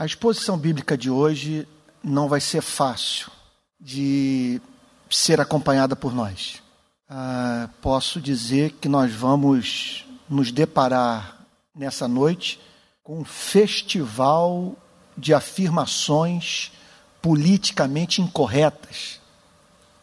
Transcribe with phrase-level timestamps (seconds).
[0.00, 1.68] A exposição bíblica de hoje
[2.02, 3.30] não vai ser fácil
[3.78, 4.58] de
[5.10, 6.62] ser acompanhada por nós.
[7.06, 11.44] Ah, posso dizer que nós vamos nos deparar
[11.76, 12.58] nessa noite
[13.02, 14.74] com um festival
[15.18, 16.72] de afirmações
[17.20, 19.20] politicamente incorretas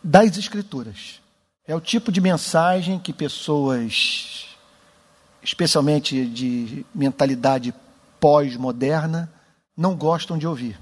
[0.04, 1.20] das Escrituras.
[1.66, 4.46] É o tipo de mensagem que pessoas,
[5.42, 7.74] especialmente de mentalidade
[8.20, 9.34] pós-moderna,
[9.78, 10.80] não gostam de ouvir.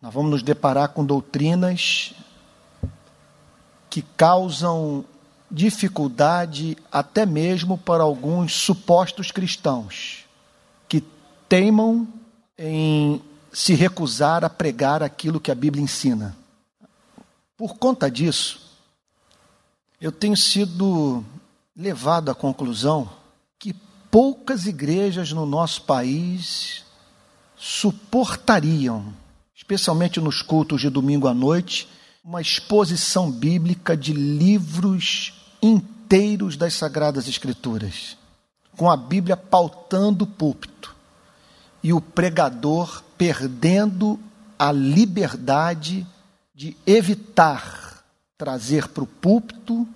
[0.00, 2.12] Nós vamos nos deparar com doutrinas
[3.88, 5.04] que causam
[5.48, 10.24] dificuldade até mesmo para alguns supostos cristãos
[10.88, 11.04] que
[11.48, 12.08] teimam
[12.58, 13.22] em
[13.52, 16.34] se recusar a pregar aquilo que a Bíblia ensina.
[17.56, 18.60] Por conta disso,
[20.00, 21.22] eu tenho sido
[21.76, 23.08] levado à conclusão
[23.58, 23.74] que
[24.10, 26.84] poucas igrejas no nosso país
[27.62, 29.14] suportariam,
[29.54, 31.88] especialmente nos cultos de domingo à noite,
[32.24, 38.16] uma exposição bíblica de livros inteiros das Sagradas Escrituras,
[38.76, 40.92] com a Bíblia pautando o púlpito
[41.84, 44.18] e o pregador perdendo
[44.58, 46.04] a liberdade
[46.52, 48.02] de evitar
[48.36, 49.86] trazer para o púlpito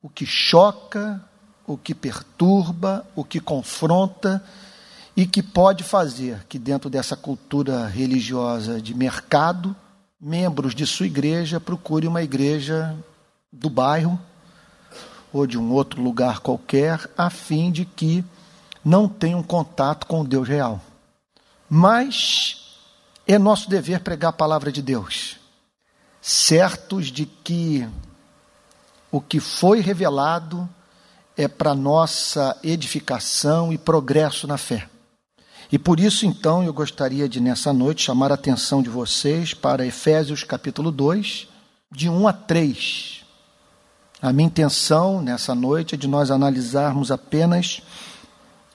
[0.00, 1.20] o que choca,
[1.66, 4.44] o que perturba, o que confronta
[5.16, 9.74] e que pode fazer que, dentro dessa cultura religiosa de mercado,
[10.20, 12.94] membros de sua igreja procurem uma igreja
[13.50, 14.20] do bairro
[15.32, 18.22] ou de um outro lugar qualquer, a fim de que
[18.84, 20.80] não tenham contato com o Deus real.
[21.68, 22.76] Mas
[23.26, 25.38] é nosso dever pregar a palavra de Deus,
[26.20, 27.88] certos de que
[29.10, 30.68] o que foi revelado
[31.36, 34.88] é para nossa edificação e progresso na fé.
[35.70, 39.84] E por isso, então, eu gostaria de, nessa noite, chamar a atenção de vocês para
[39.84, 41.48] Efésios capítulo 2,
[41.90, 43.24] de 1 a 3.
[44.22, 47.82] A minha intenção nessa noite é de nós analisarmos apenas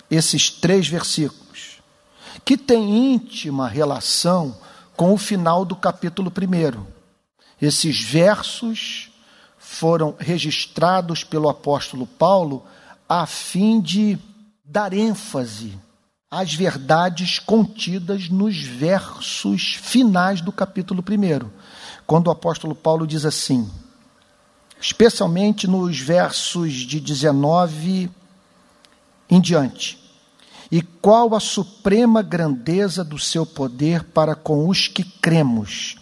[0.10, 1.82] esses três versículos,
[2.44, 4.58] que têm íntima relação
[4.98, 6.86] com o final do capítulo 1.
[7.62, 9.10] Esses versos
[9.58, 12.66] foram registrados pelo apóstolo Paulo
[13.08, 14.20] a fim de
[14.66, 15.80] dar ênfase
[16.34, 21.50] as verdades contidas nos versos finais do capítulo 1,
[22.08, 23.70] quando o apóstolo Paulo diz assim,
[24.80, 28.10] especialmente nos versos de 19
[29.30, 30.00] em diante.
[30.72, 35.98] E qual a suprema grandeza do seu poder para com os que cremos,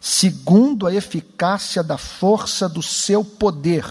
[0.00, 3.84] segundo a eficácia da força do seu poder,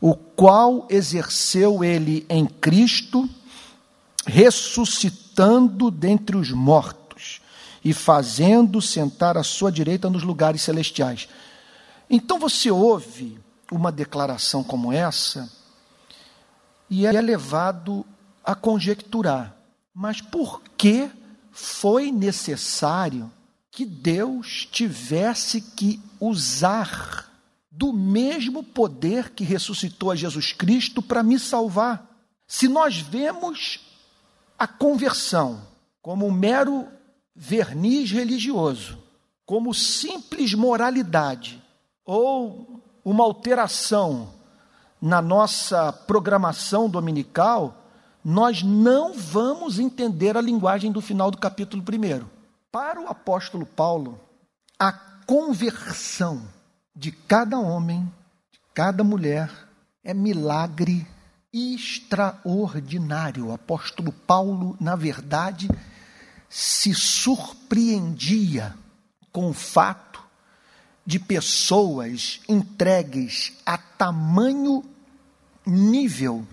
[0.00, 3.30] o qual exerceu ele em Cristo
[4.26, 7.40] ressuscitando dentre os mortos
[7.84, 11.28] e fazendo sentar à sua direita nos lugares celestiais.
[12.10, 13.38] Então você ouve
[13.70, 15.50] uma declaração como essa
[16.90, 18.04] e é levado
[18.44, 19.54] a conjecturar.
[19.94, 21.10] Mas por que
[21.50, 23.30] foi necessário
[23.70, 27.30] que Deus tivesse que usar
[27.70, 32.06] do mesmo poder que ressuscitou a Jesus Cristo para me salvar?
[32.46, 33.80] Se nós vemos
[34.58, 35.60] a conversão
[36.02, 36.88] como um mero
[37.34, 38.98] verniz religioso,
[39.46, 41.62] como simples moralidade
[42.04, 44.34] ou uma alteração
[45.00, 47.84] na nossa programação dominical,
[48.24, 52.26] nós não vamos entender a linguagem do final do capítulo 1.
[52.72, 54.20] Para o apóstolo Paulo,
[54.78, 56.42] a conversão
[56.94, 58.10] de cada homem,
[58.50, 59.50] de cada mulher,
[60.02, 61.06] é milagre
[61.52, 63.46] extraordinário.
[63.46, 65.68] O apóstolo Paulo, na verdade,
[66.48, 68.74] se surpreendia
[69.32, 70.22] com o fato
[71.04, 74.84] de pessoas entregues a tamanho
[75.66, 76.46] nível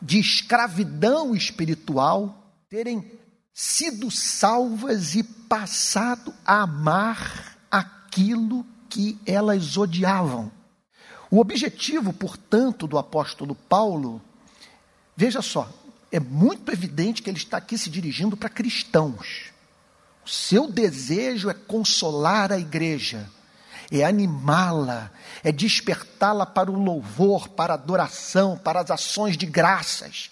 [0.00, 3.18] de escravidão espiritual terem
[3.52, 10.52] sido salvas e passado a amar aquilo que elas odiavam.
[11.30, 14.20] O objetivo, portanto, do apóstolo Paulo,
[15.16, 15.70] veja só,
[16.10, 19.52] é muito evidente que ele está aqui se dirigindo para cristãos.
[20.24, 23.28] O seu desejo é consolar a igreja,
[23.90, 25.10] é animá-la,
[25.42, 30.30] é despertá-la para o louvor, para a adoração, para as ações de graças.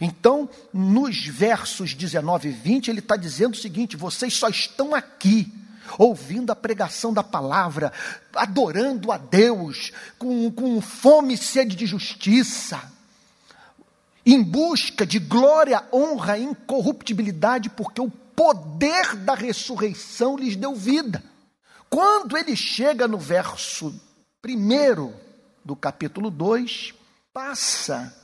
[0.00, 5.52] Então, nos versos 19 e 20, ele está dizendo o seguinte: vocês só estão aqui
[5.98, 7.92] ouvindo a pregação da palavra,
[8.34, 12.80] adorando a Deus, com, com fome e sede de justiça,
[14.24, 21.22] em busca de glória, honra e incorruptibilidade, porque o poder da ressurreição lhes deu vida.
[21.88, 23.94] Quando ele chega no verso
[24.40, 25.14] primeiro
[25.64, 26.94] do capítulo 2,
[27.32, 28.14] passa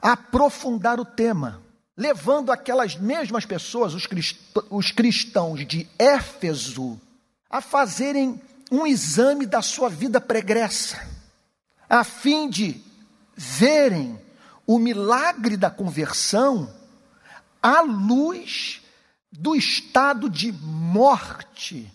[0.00, 1.62] a aprofundar o tema,
[1.96, 3.94] levando aquelas mesmas pessoas,
[4.70, 7.00] os cristãos de Éfeso,
[7.50, 8.40] a fazerem
[8.70, 11.06] um exame da sua vida pregressa,
[11.88, 12.80] a fim de
[13.36, 14.18] verem
[14.66, 16.72] o milagre da conversão
[17.62, 18.80] à luz
[19.30, 21.92] do estado de morte,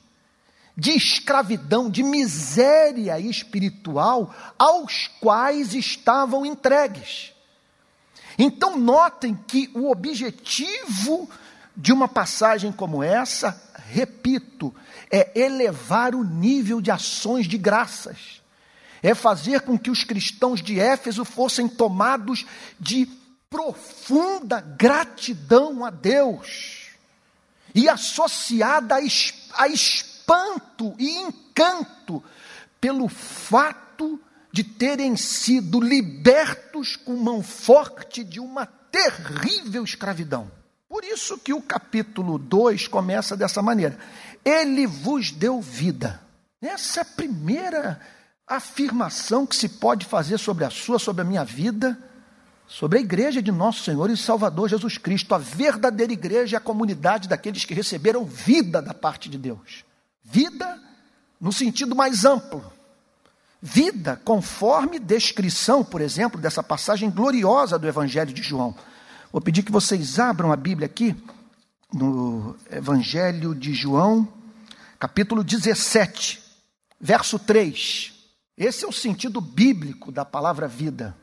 [0.76, 7.34] de escravidão, de miséria espiritual aos quais estavam entregues.
[8.38, 11.30] Então, notem que o objetivo
[11.76, 14.74] de uma passagem como essa, repito,
[15.12, 18.42] é elevar o nível de ações de graças,
[19.02, 22.46] é fazer com que os cristãos de Éfeso fossem tomados
[22.80, 23.08] de
[23.50, 26.88] profunda gratidão a Deus
[27.74, 32.24] e associada a espanto e encanto
[32.82, 34.20] pelo fato
[34.52, 40.52] de terem sido libertos com mão forte de uma terrível escravidão.
[40.90, 43.98] Por isso que o capítulo 2 começa dessa maneira.
[44.46, 46.22] Ele vos deu vida.
[46.62, 48.00] Essa é a primeira
[48.48, 51.98] afirmação que se pode fazer sobre a sua, sobre a minha vida,
[52.68, 55.36] sobre a igreja de nosso Senhor e Salvador Jesus Cristo.
[55.36, 59.84] A verdadeira igreja é a comunidade daqueles que receberam vida da parte de Deus.
[60.24, 60.82] Vida
[61.40, 62.77] no sentido mais amplo
[63.62, 68.76] vida conforme descrição, por exemplo, dessa passagem gloriosa do Evangelho de João.
[69.32, 71.16] Vou pedir que vocês abram a Bíblia aqui,
[71.94, 74.28] no Evangelho de João,
[75.00, 76.42] capítulo 17,
[77.00, 78.14] verso 3.
[78.58, 81.16] Esse é o sentido bíblico da palavra vida.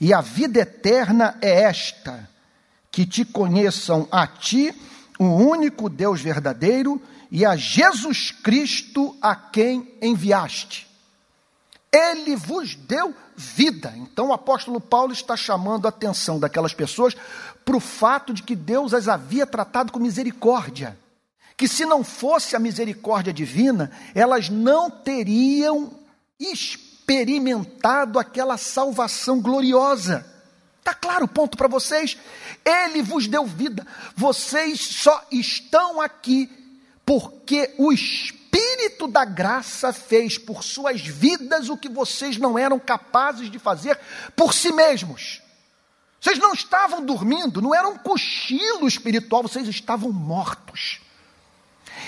[0.00, 2.28] E a vida eterna é esta:
[2.90, 4.74] que te conheçam a ti,
[5.18, 10.83] o único Deus verdadeiro, e a Jesus Cristo a quem enviaste.
[11.94, 13.94] Ele vos deu vida.
[13.96, 17.14] Então o apóstolo Paulo está chamando a atenção daquelas pessoas
[17.64, 20.98] para o fato de que Deus as havia tratado com misericórdia.
[21.56, 25.92] Que se não fosse a misericórdia divina, elas não teriam
[26.38, 30.26] experimentado aquela salvação gloriosa.
[30.80, 32.18] Está claro o ponto para vocês?
[32.64, 33.86] Ele vos deu vida.
[34.16, 36.50] Vocês só estão aqui
[37.06, 42.78] porque o Espírito Espírito da graça fez por suas vidas o que vocês não eram
[42.78, 43.98] capazes de fazer
[44.36, 45.42] por si mesmos.
[46.20, 51.00] Vocês não estavam dormindo, não era um cochilo espiritual, vocês estavam mortos.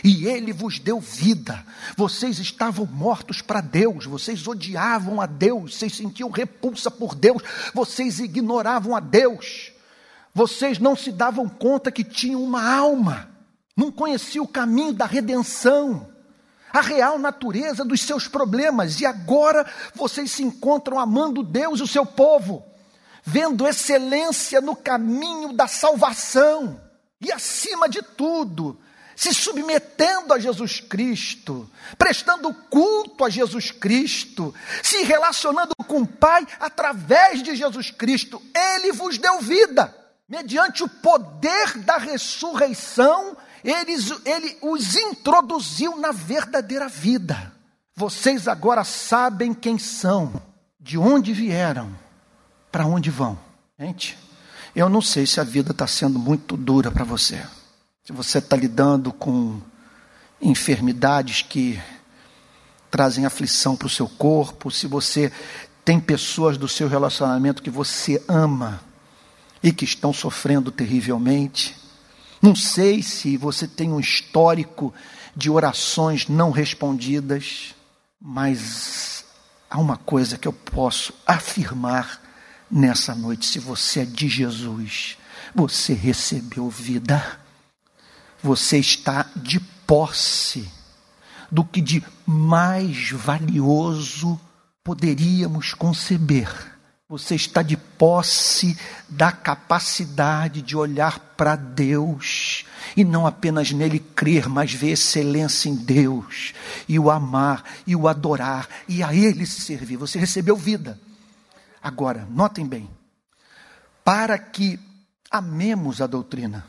[0.04, 1.66] E Ele vos deu vida.
[1.96, 7.42] Vocês estavam mortos para Deus, vocês odiavam a Deus, vocês sentiam repulsa por Deus,
[7.74, 9.72] vocês ignoravam a Deus,
[10.32, 13.30] vocês não se davam conta que tinham uma alma,
[13.76, 16.14] não conheciam o caminho da redenção
[16.76, 21.88] a real natureza dos seus problemas, e agora vocês se encontram amando Deus e o
[21.88, 22.64] seu povo,
[23.22, 26.80] vendo excelência no caminho da salvação,
[27.20, 28.78] e acima de tudo,
[29.16, 36.46] se submetendo a Jesus Cristo, prestando culto a Jesus Cristo, se relacionando com o Pai
[36.60, 38.42] através de Jesus Cristo.
[38.54, 39.96] Ele vos deu vida,
[40.28, 43.36] mediante o poder da ressurreição
[43.70, 47.52] eles, ele os introduziu na verdadeira vida.
[47.96, 50.40] Vocês agora sabem quem são,
[50.78, 51.90] de onde vieram,
[52.70, 53.38] para onde vão.
[53.78, 54.16] Gente,
[54.74, 57.44] eu não sei se a vida está sendo muito dura para você.
[58.04, 59.60] Se você está lidando com
[60.40, 61.80] enfermidades que
[62.90, 65.32] trazem aflição para o seu corpo, se você
[65.84, 68.80] tem pessoas do seu relacionamento que você ama
[69.62, 71.76] e que estão sofrendo terrivelmente.
[72.46, 74.94] Não sei se você tem um histórico
[75.34, 77.74] de orações não respondidas,
[78.20, 79.24] mas
[79.68, 82.22] há uma coisa que eu posso afirmar
[82.70, 85.18] nessa noite: se você é de Jesus,
[85.52, 87.40] você recebeu vida,
[88.40, 90.70] você está de posse
[91.50, 94.40] do que de mais valioso
[94.84, 96.75] poderíamos conceber
[97.08, 98.76] você está de posse
[99.08, 102.64] da capacidade de olhar para Deus
[102.96, 106.52] e não apenas nele crer, mas ver excelência em Deus
[106.88, 109.96] e o amar e o adorar e a Ele se servir.
[109.96, 111.00] Você recebeu vida.
[111.80, 112.90] Agora, notem bem,
[114.02, 114.80] para que
[115.30, 116.66] amemos a doutrina,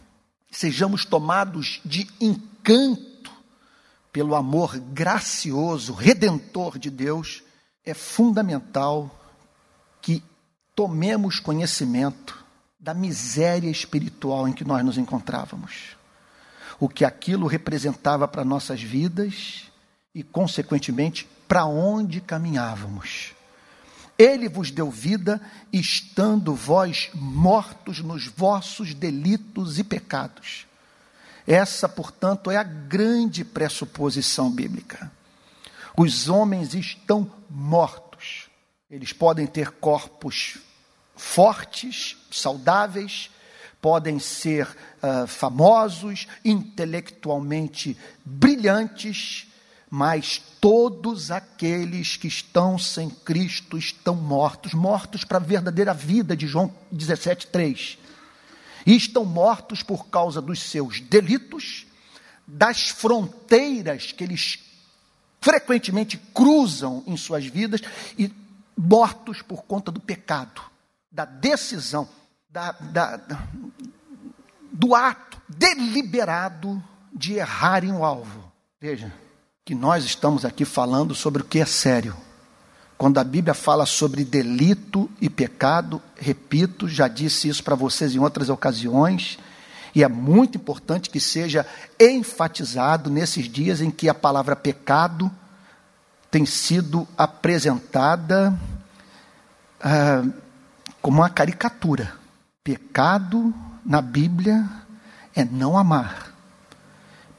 [0.51, 3.31] sejamos tomados de encanto
[4.13, 7.41] pelo amor gracioso, redentor de Deus,
[7.83, 9.17] é fundamental
[10.07, 10.23] que
[10.73, 12.41] tomemos conhecimento
[12.79, 15.97] da miséria espiritual em que nós nos encontrávamos.
[16.79, 19.63] o que aquilo representava para nossas vidas
[20.13, 23.33] e, consequentemente, para onde caminhávamos.
[24.17, 25.41] Ele vos deu vida,
[25.73, 30.67] estando vós mortos nos vossos delitos e pecados.
[31.47, 35.11] Essa, portanto, é a grande pressuposição bíblica.
[35.97, 38.06] Os homens estão mortos.
[38.89, 40.59] Eles podem ter corpos
[41.13, 43.29] fortes, saudáveis,
[43.81, 49.47] podem ser uh, famosos, intelectualmente brilhantes,
[49.89, 56.47] mas todos aqueles que estão sem Cristo estão mortos, mortos para a verdadeira vida de
[56.47, 57.97] João 17:3.
[58.85, 61.85] E estão mortos por causa dos seus delitos,
[62.47, 64.59] das fronteiras que eles
[65.41, 67.81] frequentemente cruzam em suas vidas
[68.17, 68.31] e
[68.77, 70.61] mortos por conta do pecado,
[71.11, 72.07] da decisão,
[72.49, 73.19] da, da,
[74.71, 76.81] do ato deliberado
[77.11, 78.51] de errar em um alvo.
[78.79, 79.11] Veja,
[79.65, 82.15] que nós estamos aqui falando sobre o que é sério.
[82.97, 88.19] Quando a Bíblia fala sobre delito e pecado, repito, já disse isso para vocês em
[88.19, 89.37] outras ocasiões,
[89.93, 91.65] e é muito importante que seja
[91.99, 95.31] enfatizado nesses dias em que a palavra pecado
[96.29, 98.57] tem sido apresentada
[99.79, 100.23] ah,
[101.01, 102.13] como uma caricatura.
[102.63, 103.53] Pecado
[103.85, 104.67] na Bíblia
[105.35, 106.33] é não amar.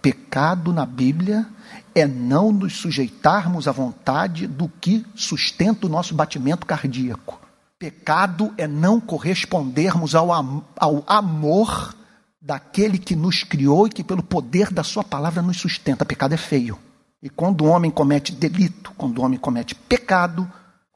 [0.00, 1.46] Pecado na Bíblia
[1.94, 7.40] é não nos sujeitarmos à vontade do que sustenta o nosso batimento cardíaco.
[7.78, 11.94] Pecado é não correspondermos ao, am ao amor
[12.40, 16.04] daquele que nos criou e que, pelo poder da Sua palavra, nos sustenta.
[16.04, 16.78] Pecado é feio.
[17.22, 20.50] E quando o homem comete delito, quando o homem comete pecado,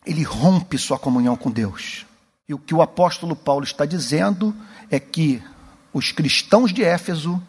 [0.07, 2.07] ele rompe sua comunhão com Deus.
[2.49, 4.55] E o que o apóstolo Paulo está dizendo
[4.91, 5.43] é que
[5.93, 7.41] os cristãos de Éfeso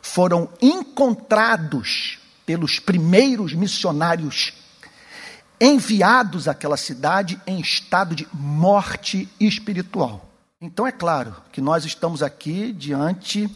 [0.00, 4.52] foram encontrados pelos primeiros missionários
[5.60, 10.28] enviados àquela cidade em estado de morte espiritual.
[10.60, 13.50] Então é claro que nós estamos aqui diante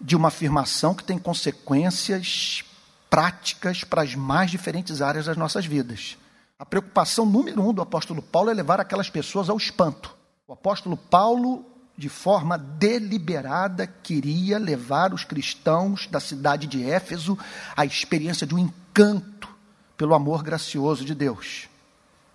[0.00, 2.64] de uma afirmação que tem consequências
[3.08, 6.16] práticas para as mais diferentes áreas das nossas vidas.
[6.58, 10.14] A preocupação número um do apóstolo Paulo é levar aquelas pessoas ao espanto.
[10.46, 11.64] O apóstolo Paulo
[11.96, 17.38] de forma deliberada, queria levar os cristãos da cidade de Éfeso
[17.74, 19.48] à experiência de um encanto
[19.96, 21.68] pelo amor gracioso de Deus.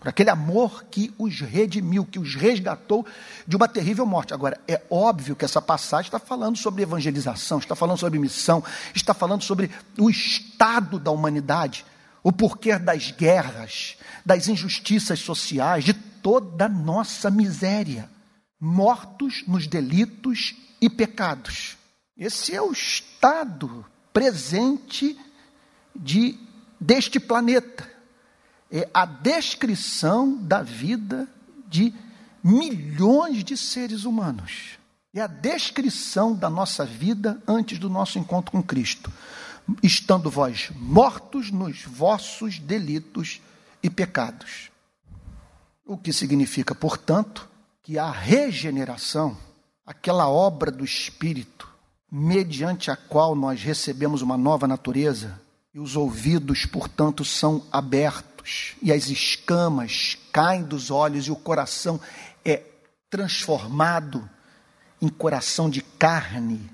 [0.02, 3.06] Por aquele amor que os redimiu, que os resgatou
[3.48, 4.34] de uma terrível morte.
[4.34, 8.64] Agora, é óbvio que essa passagem está falando sobre evangelização, está falando sobre missão,
[8.96, 11.86] está falando sobre o estado da humanidade,
[12.24, 18.10] o porquê das guerras, das injustiças sociais, de toda a nossa miséria
[18.60, 21.78] mortos nos delitos e pecados.
[22.18, 25.16] Esse é o estado presente
[25.96, 26.40] de,
[26.80, 27.88] deste planeta.
[28.72, 31.28] É a descrição da vida
[31.68, 31.94] de
[32.44, 34.80] milhões de seres humanos.
[35.14, 39.12] É a descrição da nossa vida antes do nosso encontro com Cristo.
[39.84, 43.42] Estando vós mortos nos vossos delitos
[43.84, 44.72] e pecados.
[45.86, 47.48] O que significa, portanto,
[47.84, 49.38] que a regeneração,
[49.86, 51.68] aquela obra do Espírito,
[52.10, 55.42] mediante a qual nós recebemos uma nova natureza,
[55.74, 58.31] e os ouvidos, portanto, são abertos,
[58.82, 62.00] e as escamas caem dos olhos, e o coração
[62.44, 62.64] é
[63.10, 64.30] transformado
[65.02, 66.70] em coração de carne.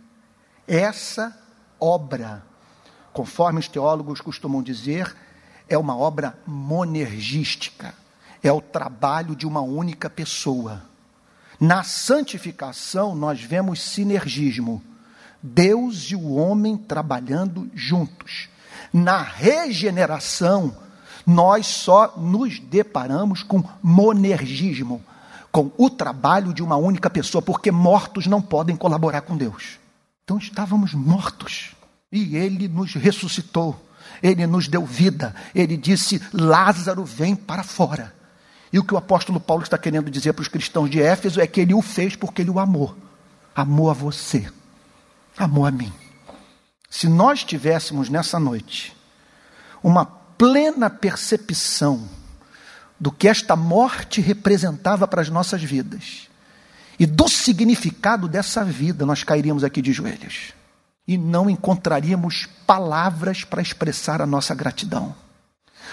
[0.67, 1.35] Essa
[1.79, 2.43] obra,
[3.13, 5.15] conforme os teólogos costumam dizer,
[5.69, 7.93] é uma obra monergística,
[8.43, 10.83] é o trabalho de uma única pessoa.
[11.59, 14.83] Na santificação, nós vemos sinergismo.
[15.41, 18.49] Deus e o homem trabalhando juntos.
[18.93, 20.75] Na regeneração,
[21.27, 25.03] nós só nos deparamos com monergismo,
[25.51, 29.77] com o trabalho de uma única pessoa, porque mortos não podem colaborar com Deus.
[30.23, 31.75] Então estávamos mortos
[32.09, 33.77] e ele nos ressuscitou,
[34.23, 38.15] ele nos deu vida, ele disse: Lázaro, vem para fora.
[38.71, 41.47] E o que o apóstolo Paulo está querendo dizer para os cristãos de Éfeso é
[41.47, 42.95] que ele o fez porque ele o amou.
[43.53, 44.49] Amou a você,
[45.37, 45.91] amou a mim.
[46.89, 48.95] Se nós tivéssemos nessa noite
[49.83, 52.07] uma plena percepção
[52.99, 56.27] do que esta morte representava para as nossas vidas
[56.99, 60.53] e do significado dessa vida, nós cairíamos aqui de joelhos
[61.07, 65.15] e não encontraríamos palavras para expressar a nossa gratidão.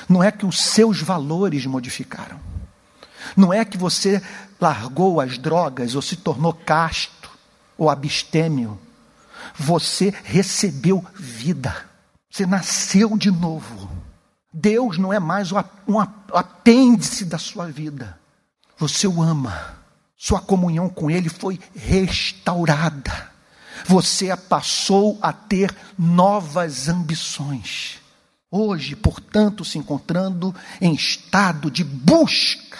[0.09, 2.41] Não é que os seus valores modificaram
[3.37, 4.23] não é que você
[4.61, 7.31] largou as drogas ou se tornou casto
[7.79, 8.79] ou abstêmio.
[9.57, 11.75] Você recebeu vida.
[12.31, 13.89] Você nasceu de novo.
[14.57, 15.99] Deus não é mais um
[16.33, 18.17] apêndice da sua vida.
[18.79, 19.75] Você o ama.
[20.17, 23.33] Sua comunhão com Ele foi restaurada.
[23.85, 28.01] Você passou a ter novas ambições.
[28.49, 32.79] Hoje, portanto, se encontrando em estado de busca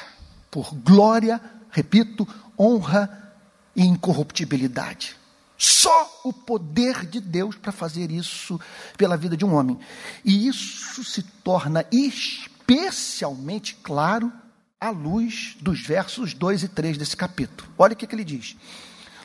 [0.53, 1.41] por glória,
[1.71, 2.27] repito,
[2.57, 3.35] honra
[3.75, 5.17] e incorruptibilidade.
[5.57, 8.61] Só o poder de Deus para fazer isso
[8.97, 9.79] pela vida de um homem.
[10.25, 14.33] E isso se torna especialmente claro
[14.81, 17.71] à luz dos versos 2 e 3 desse capítulo.
[17.79, 18.57] Olha o que, que ele diz: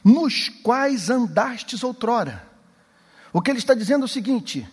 [0.04, 2.48] Nos quais andastes outrora.
[3.34, 4.68] O que ele está dizendo é o seguinte: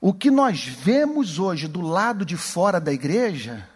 [0.00, 3.68] o que nós vemos hoje do lado de fora da igreja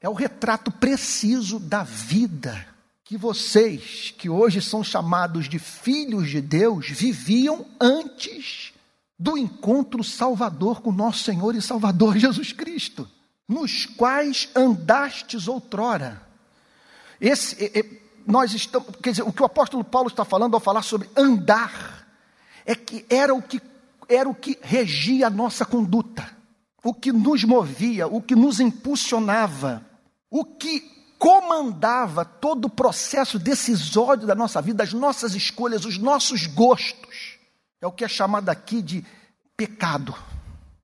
[0.00, 2.71] é o retrato preciso da vida
[3.12, 8.72] que vocês, que hoje são chamados de filhos de Deus, viviam antes
[9.18, 13.06] do encontro salvador com nosso Senhor e Salvador Jesus Cristo,
[13.46, 16.26] nos quais andastes outrora.
[17.20, 21.10] Esse, nós estamos, quer dizer, o que o apóstolo Paulo está falando ao falar sobre
[21.14, 22.08] andar,
[22.64, 23.60] é que era o que
[24.08, 26.34] era o que regia a nossa conduta,
[26.82, 29.84] o que nos movia, o que nos impulsionava,
[30.30, 36.48] o que comandava todo o processo decisório da nossa vida, as nossas escolhas, os nossos
[36.48, 37.38] gostos.
[37.80, 39.06] É o que é chamado aqui de
[39.56, 40.12] pecado,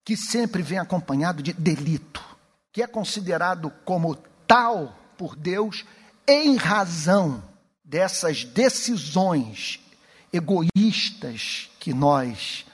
[0.04, 2.25] que sempre vem acompanhado de delito,
[2.73, 4.14] que é considerado como
[4.47, 5.85] tal por Deus
[6.25, 7.42] em razão
[7.85, 9.80] dessas decisões
[10.33, 12.64] egoístas que nós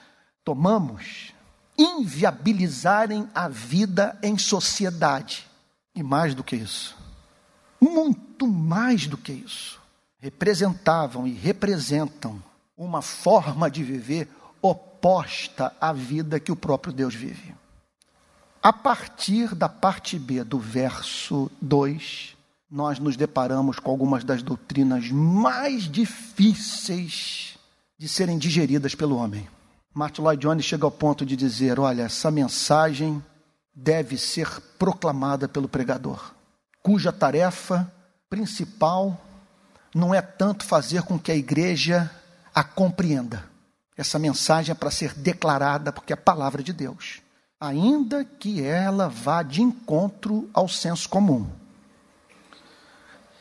[0.43, 1.33] tomamos,
[1.75, 5.47] inviabilizarem a vida em sociedade.
[5.95, 6.95] E mais do que isso,
[7.85, 9.79] muito mais do que isso.
[10.19, 12.41] Representavam e representam
[12.75, 14.27] uma forma de viver
[14.61, 17.53] oposta à vida que o próprio Deus vive.
[18.61, 22.35] A partir da parte B do verso 2,
[22.69, 27.57] nós nos deparamos com algumas das doutrinas mais difíceis
[27.97, 29.47] de serem digeridas pelo homem.
[29.93, 33.23] Martin Lloyd Jones chega ao ponto de dizer: olha, essa mensagem
[33.73, 36.34] deve ser proclamada pelo pregador
[36.85, 37.91] cuja tarefa
[38.29, 39.19] principal
[39.91, 42.11] não é tanto fazer com que a igreja
[42.53, 43.43] a compreenda.
[43.97, 47.21] Essa mensagem é para ser declarada porque é a palavra de Deus,
[47.59, 51.49] ainda que ela vá de encontro ao senso comum.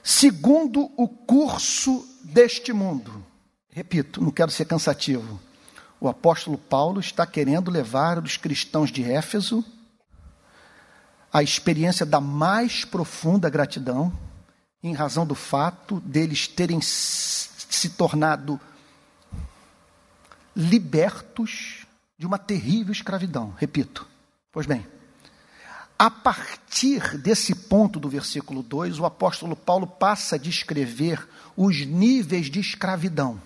[0.02, 3.22] Segundo o curso deste mundo,
[3.68, 5.38] repito, não quero ser cansativo.
[6.00, 9.62] O apóstolo Paulo está querendo levar os cristãos de Éfeso
[11.34, 14.12] a experiência da mais profunda gratidão,
[14.80, 18.60] em razão do fato deles terem se tornado
[20.54, 23.52] libertos de uma terrível escravidão.
[23.58, 24.06] Repito.
[24.52, 24.86] Pois bem,
[25.98, 32.48] a partir desse ponto do versículo 2, o apóstolo Paulo passa a descrever os níveis
[32.48, 33.42] de escravidão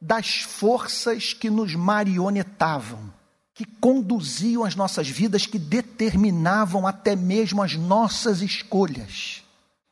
[0.00, 3.12] das forças que nos marionetavam
[3.54, 9.42] que conduziam as nossas vidas, que determinavam até mesmo as nossas escolhas.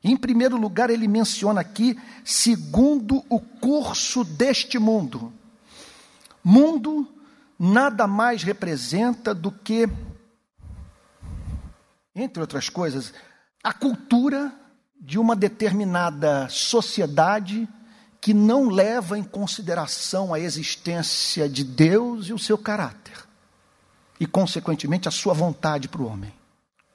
[0.02, 5.30] Em primeiro lugar, ele menciona aqui, segundo o curso deste mundo.
[6.42, 7.06] Mundo
[7.58, 9.86] nada mais representa do que,
[12.14, 13.12] entre outras coisas,
[13.62, 14.54] a cultura
[14.98, 17.68] de uma determinada sociedade
[18.22, 23.29] que não leva em consideração a existência de Deus e o seu caráter
[24.20, 26.30] e, consequentemente, a sua vontade para o homem.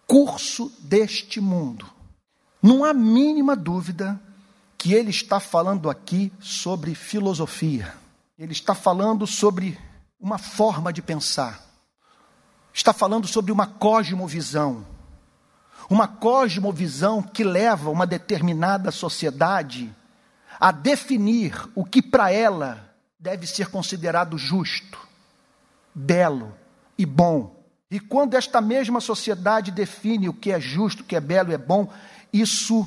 [0.05, 1.89] Curso deste mundo.
[2.61, 4.21] Não há mínima dúvida
[4.77, 7.91] que ele está falando aqui sobre filosofia.
[8.37, 9.79] Ele está falando sobre
[10.19, 11.59] uma forma de pensar.
[12.71, 14.85] Está falando sobre uma cosmovisão.
[15.89, 19.91] Uma cosmovisão que leva uma determinada sociedade
[20.59, 24.99] a definir o que para ela deve ser considerado justo,
[25.93, 26.53] belo,
[26.97, 27.55] e bom.
[27.89, 31.53] E quando esta mesma sociedade define o que é justo, o que é belo e
[31.53, 31.87] é bom,
[32.33, 32.85] isso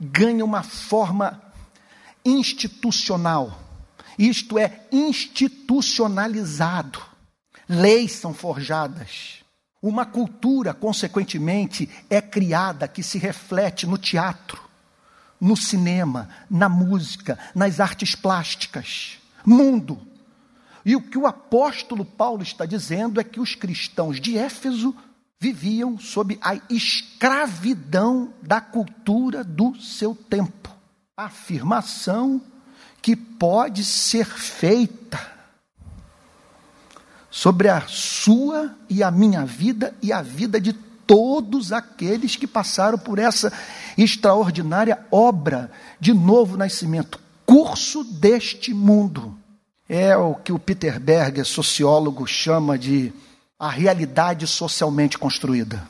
[0.00, 1.42] ganha uma forma
[2.24, 3.58] institucional.
[4.18, 7.02] Isto é institucionalizado.
[7.68, 9.40] Leis são forjadas.
[9.80, 14.62] Uma cultura, consequentemente, é criada que se reflete no teatro,
[15.40, 19.18] no cinema, na música, nas artes plásticas.
[19.44, 20.11] Mundo
[20.84, 24.94] e o que o apóstolo Paulo está dizendo é que os cristãos de Éfeso
[25.40, 30.70] viviam sob a escravidão da cultura do seu tempo.
[31.16, 32.40] Afirmação
[33.00, 35.20] que pode ser feita
[37.30, 42.98] sobre a sua e a minha vida e a vida de todos aqueles que passaram
[42.98, 43.52] por essa
[43.98, 49.41] extraordinária obra de novo nascimento, curso deste mundo.
[49.88, 53.12] É o que o Peter Berger, sociólogo, chama de
[53.58, 55.86] a realidade socialmente construída.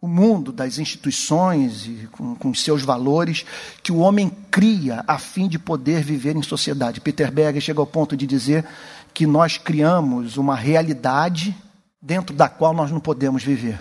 [0.00, 3.46] O mundo das instituições e com, com seus valores
[3.82, 7.00] que o homem cria a fim de poder viver em sociedade.
[7.00, 8.66] Peter Berger chega ao ponto de dizer
[9.14, 11.56] que nós criamos uma realidade
[12.02, 13.80] dentro da qual nós não podemos viver.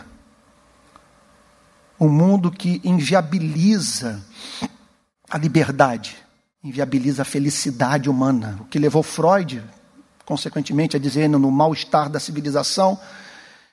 [1.99, 4.23] Um mundo que inviabiliza
[5.29, 6.22] a liberdade,
[6.63, 8.57] inviabiliza a felicidade humana.
[8.61, 9.61] O que levou Freud,
[10.25, 12.99] consequentemente, a dizer no mal-estar da civilização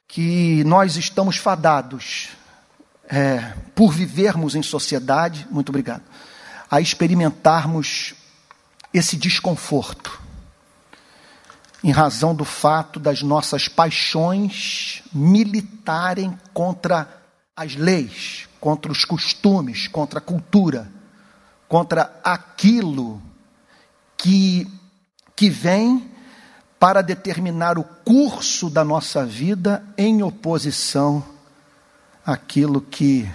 [0.09, 2.31] que nós estamos fadados,
[3.09, 6.03] é, por vivermos em sociedade, muito obrigado,
[6.68, 8.14] a experimentarmos
[8.92, 10.20] esse desconforto,
[11.83, 17.09] em razão do fato das nossas paixões militarem contra
[17.57, 20.90] as leis, contra os costumes, contra a cultura,
[21.70, 23.22] contra aquilo
[24.16, 24.66] que,
[25.37, 26.11] que vem
[26.80, 31.22] para determinar o curso da nossa vida em oposição
[32.26, 33.30] àquilo que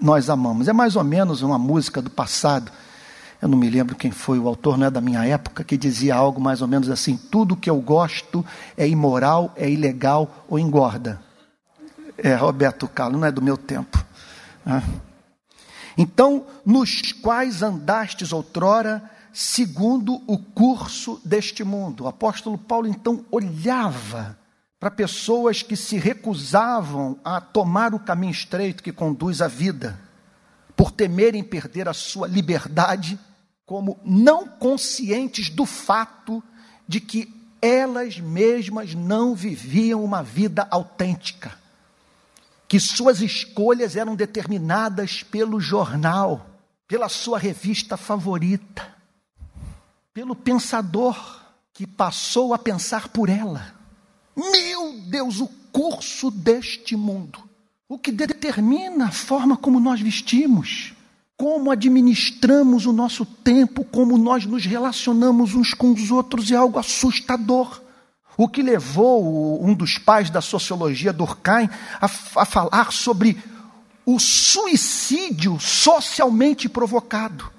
[0.00, 0.66] nós amamos.
[0.66, 2.72] É mais ou menos uma música do passado.
[3.40, 6.16] Eu não me lembro quem foi o autor, não é da minha época, que dizia
[6.16, 8.44] algo mais ou menos assim: tudo que eu gosto
[8.76, 11.22] é imoral, é ilegal ou engorda.
[12.18, 14.04] É Roberto Carlos, não é do meu tempo.
[14.66, 14.82] Né?
[16.00, 19.02] Então, nos quais andastes outrora,
[19.34, 22.04] segundo o curso deste mundo.
[22.04, 24.38] O apóstolo Paulo então olhava
[24.78, 30.00] para pessoas que se recusavam a tomar o caminho estreito que conduz à vida,
[30.74, 33.18] por temerem perder a sua liberdade,
[33.66, 36.42] como não conscientes do fato
[36.88, 41.52] de que elas mesmas não viviam uma vida autêntica,
[42.70, 46.46] que suas escolhas eram determinadas pelo jornal,
[46.88, 49.00] pela sua revista favorita
[50.12, 51.16] pelo pensador
[51.72, 53.74] que passou a pensar por ela.
[54.36, 57.42] Meu Deus, o curso deste mundo,
[57.88, 60.92] o que determina a forma como nós vestimos,
[61.36, 66.78] como administramos o nosso tempo, como nós nos relacionamos uns com os outros, é algo
[66.78, 67.80] assustador.
[68.36, 71.68] O que levou um dos pais da sociologia, Durkheim,
[72.00, 73.42] a, a falar sobre
[74.04, 77.50] o suicídio socialmente provocado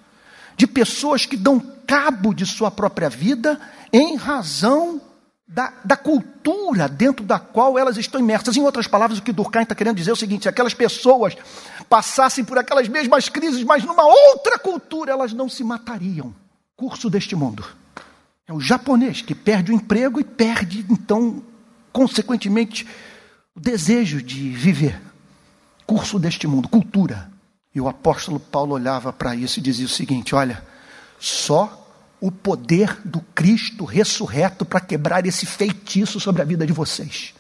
[0.58, 3.60] de pessoas que dão cabo de sua própria vida
[3.92, 5.02] em razão
[5.48, 8.56] da, da, cultura dentro da qual elas estão imersas.
[8.56, 11.36] Em outras palavras, o que Durkheim está querendo dizer é o seguinte: se aquelas pessoas
[11.90, 16.34] passassem por aquelas mesmas crises, mas numa outra cultura, elas não se matariam.
[16.78, 17.66] Curso deste mundo.
[18.52, 21.42] É o japonês que perde o emprego e perde, então,
[21.94, 22.86] consequentemente,
[23.56, 25.02] o desejo de viver.
[25.88, 27.32] Curso deste mundo, cultura.
[27.74, 30.62] E o apóstolo Paulo olhava para isso e dizia o seguinte: olha,
[31.18, 37.34] só o poder do Cristo ressurreto para quebrar esse feitiço sobre a vida de vocês.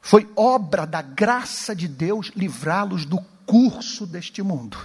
[0.00, 4.78] Foi obra da graça de Deus livrá-los do curso deste mundo.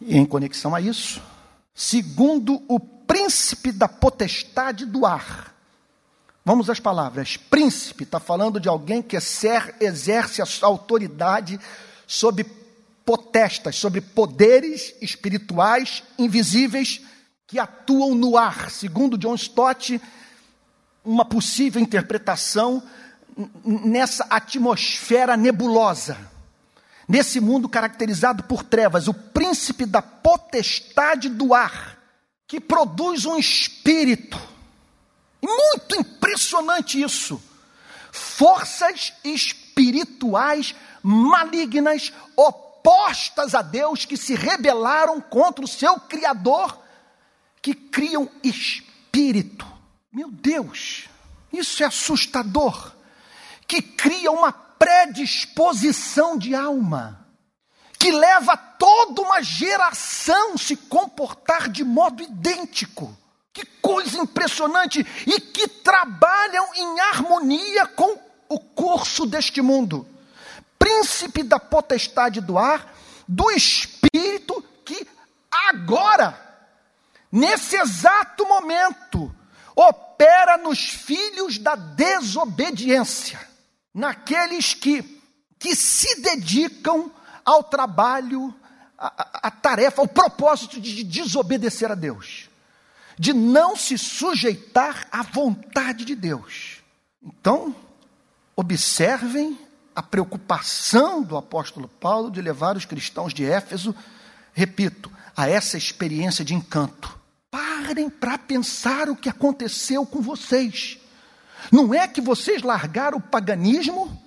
[0.00, 1.22] E em conexão a isso,
[1.72, 5.52] segundo o príncipe da potestade do ar.
[6.44, 7.36] Vamos às palavras.
[7.36, 11.58] Príncipe está falando de alguém que exerce a autoridade
[12.06, 12.44] sobre
[13.04, 17.00] potestas, sobre poderes espirituais invisíveis
[17.46, 18.70] que atuam no ar.
[18.70, 20.00] Segundo John Stott,
[21.04, 22.82] uma possível interpretação
[23.64, 26.16] nessa atmosfera nebulosa,
[27.08, 31.97] nesse mundo caracterizado por trevas, o príncipe da potestade do ar,
[32.48, 34.40] que produz um espírito.
[35.40, 37.40] Muito impressionante isso.
[38.10, 46.82] Forças espirituais malignas opostas a Deus, que se rebelaram contra o seu Criador,
[47.60, 49.66] que criam espírito.
[50.10, 51.04] Meu Deus,
[51.52, 52.94] isso é assustador.
[53.66, 57.27] Que cria uma predisposição de alma,
[57.98, 63.16] que leva toda uma geração se comportar de modo idêntico.
[63.52, 65.04] Que coisa impressionante!
[65.26, 70.06] E que trabalham em harmonia com o curso deste mundo
[70.88, 72.94] príncipe da potestade do ar,
[73.26, 75.06] do espírito que
[75.50, 76.38] agora,
[77.30, 79.34] nesse exato momento,
[79.76, 83.38] opera nos filhos da desobediência,
[83.92, 85.02] naqueles que,
[85.58, 87.10] que se dedicam
[87.48, 88.54] ao trabalho,
[88.98, 92.48] à tarefa, ao propósito de desobedecer a Deus.
[93.18, 96.78] de não se sujeitar à vontade de Deus.
[97.22, 97.74] Então,
[98.54, 99.58] observem
[99.94, 103.94] a preocupação do apóstolo Paulo de levar os cristãos de Éfeso,
[104.52, 107.18] repito, a essa experiência de encanto.
[107.50, 110.98] Parem para pensar o que aconteceu com vocês.
[111.72, 114.22] Não é que vocês largaram o paganismo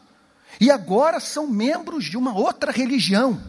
[0.62, 3.42] e agora são membros de uma outra religião.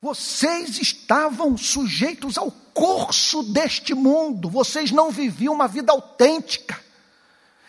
[0.00, 6.82] Vocês estavam sujeitos ao curso deste mundo, vocês não viviam uma vida autêntica,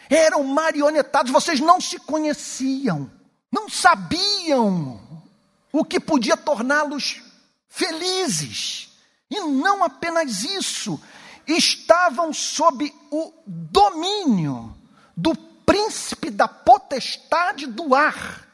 [0.09, 3.11] eram marionetados, vocês não se conheciam,
[3.51, 4.97] não sabiam
[5.73, 7.21] o que podia torná-los
[7.67, 8.97] felizes.
[9.29, 11.01] E não apenas isso,
[11.45, 14.73] estavam sob o domínio
[15.17, 18.44] do príncipe da potestade do ar,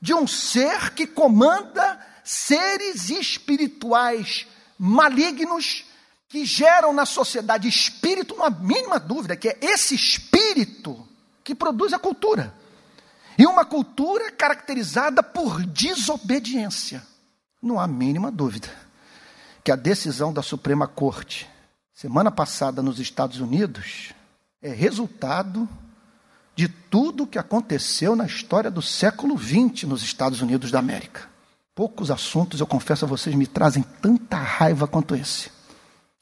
[0.00, 4.46] de um ser que comanda seres espirituais
[4.78, 5.84] malignos
[6.28, 11.06] que geram na sociedade espírito, há mínima dúvida, que é esse espírito
[11.44, 12.52] que produz a cultura.
[13.38, 17.02] E uma cultura caracterizada por desobediência.
[17.62, 18.68] Não há mínima dúvida
[19.62, 21.48] que a decisão da Suprema Corte,
[21.92, 24.12] semana passada nos Estados Unidos,
[24.62, 25.68] é resultado
[26.56, 31.28] de tudo o que aconteceu na história do século XX nos Estados Unidos da América.
[31.74, 35.50] Poucos assuntos, eu confesso a vocês, me trazem tanta raiva quanto esse.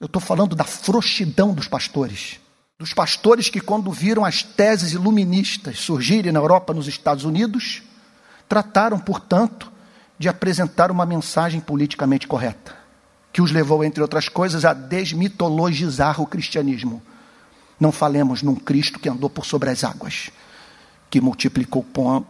[0.01, 2.41] Eu estou falando da frouxidão dos pastores.
[2.77, 7.85] Dos pastores que, quando viram as teses iluministas surgirem na Europa, nos Estados Unidos,
[8.49, 9.71] trataram, portanto,
[10.19, 12.75] de apresentar uma mensagem politicamente correta,
[13.33, 17.01] que os levou, entre outras coisas, a desmitologizar o cristianismo.
[17.85, 20.31] Não falemos num Cristo que andou por sobre as águas,
[21.09, 21.85] que multiplicou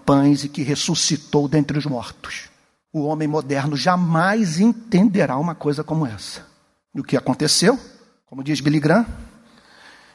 [0.04, 2.48] pães e que ressuscitou dentre os mortos
[2.94, 6.46] o homem moderno jamais entenderá uma coisa como essa.
[6.94, 7.76] E o que aconteceu?
[8.24, 9.04] Como diz Billy Graham,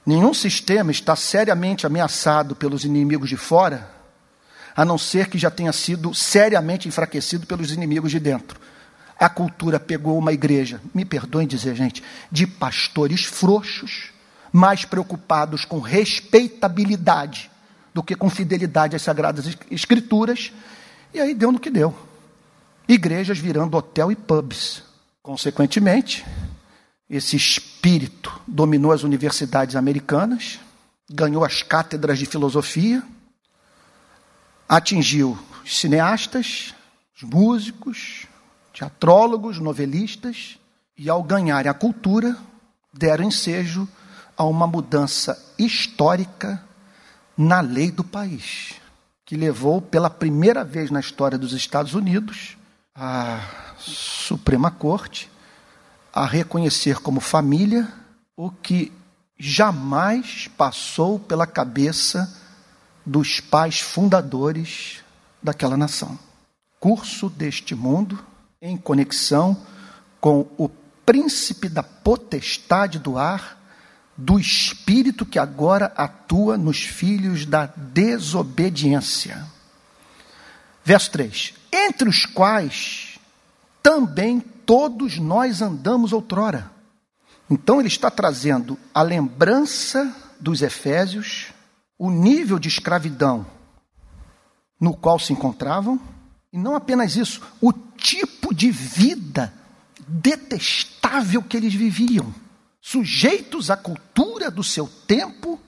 [0.05, 3.91] nenhum sistema está seriamente ameaçado pelos inimigos de fora,
[4.73, 8.57] a não ser que já tenha sido seriamente enfraquecido pelos inimigos de dentro.
[9.19, 14.13] A cultura pegou uma igreja, me perdoem dizer, gente, de pastores frouxos,
[14.51, 17.49] mais preocupados com respeitabilidade
[17.93, 20.51] do que com fidelidade às sagradas escrituras,
[21.13, 21.95] e aí deu no que deu
[22.89, 24.81] igrejas virando hotel e pubs.
[25.21, 26.25] Consequentemente,
[27.07, 30.59] esse espírito dominou as universidades americanas,
[31.07, 33.03] ganhou as cátedras de filosofia,
[34.67, 36.73] atingiu os cineastas,
[37.15, 38.25] os músicos,
[38.73, 40.57] teatrólogos, novelistas,
[40.97, 42.35] e ao ganharem a cultura,
[42.91, 43.87] deram ensejo
[44.39, 46.63] a uma mudança histórica
[47.37, 48.75] na lei do país,
[49.25, 52.57] que levou pela primeira vez na história dos Estados Unidos
[52.95, 53.41] a
[53.77, 55.29] Suprema Corte
[56.13, 57.85] a reconhecer como família
[58.37, 58.93] o que
[59.37, 62.33] jamais passou pela cabeça
[63.05, 65.03] dos pais fundadores
[65.43, 66.17] daquela nação.
[66.79, 68.17] Curso deste mundo
[68.61, 69.57] em conexão
[70.21, 70.69] com o
[71.05, 73.58] príncipe da potestade do ar,
[74.21, 79.45] do espírito que agora atua nos filhos da desobediência.
[80.83, 83.17] Verso 3: Entre os quais
[83.81, 86.69] também todos nós andamos outrora.
[87.49, 91.53] Então ele está trazendo a lembrança dos Efésios,
[91.97, 93.45] o nível de escravidão
[94.79, 95.99] no qual se encontravam,
[96.51, 99.53] e não apenas isso, o tipo de vida
[100.07, 102.33] detestável que eles viviam,
[102.81, 105.59] sujeitos à cultura do seu tempo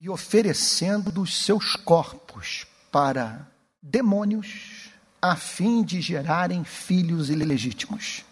[0.00, 3.46] e oferecendo dos seus corpos para
[3.82, 8.24] demônios a fim de gerarem filhos ilegítimos.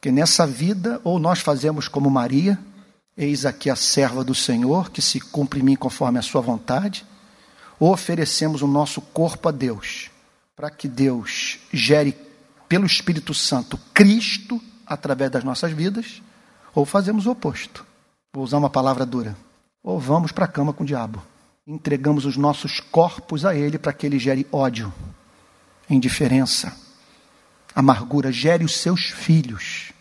[0.00, 2.58] Que nessa vida, ou nós fazemos como Maria,
[3.16, 7.06] eis aqui a serva do Senhor, que se cumpre em mim conforme a sua vontade,
[7.80, 10.10] ou oferecemos o nosso corpo a Deus,
[10.54, 12.14] para que Deus gere
[12.68, 16.22] pelo Espírito Santo Cristo através das nossas vidas,
[16.74, 17.84] ou fazemos o oposto.
[18.32, 19.36] Vou usar uma palavra dura.
[19.82, 21.22] Ou vamos para a cama com o diabo
[21.66, 24.92] entregamos os nossos corpos a Ele para que Ele gere ódio,
[25.88, 26.76] indiferença,
[27.74, 29.92] amargura, gere os seus filhos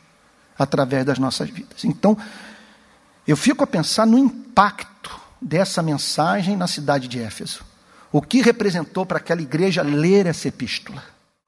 [0.57, 1.85] através das nossas vidas.
[1.85, 2.17] Então,
[3.25, 7.63] eu fico a pensar no impacto dessa mensagem na cidade de Éfeso.
[8.11, 11.03] O que representou para aquela igreja ler essa epístola?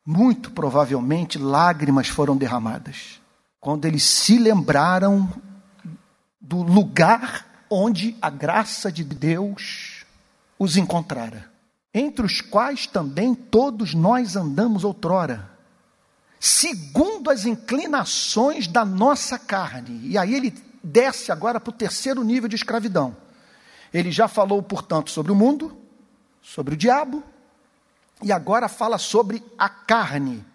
[0.06, 3.20] Muito provavelmente lágrimas foram derramadas
[3.66, 5.28] quando eles se lembraram
[6.40, 10.06] do lugar onde a graça de Deus
[10.60, 11.52] os encontrara,
[11.92, 15.50] entre os quais também todos nós andamos outrora,
[16.40, 20.00] segundo as inclinações da nossa carne.
[20.10, 23.18] E aí ele desce agora para o terceiro nível de escravidão.
[23.92, 25.76] Ele já falou, portanto, sobre o mundo,
[26.40, 27.24] sobre o diabo,
[28.22, 30.46] e agora fala sobre a carne,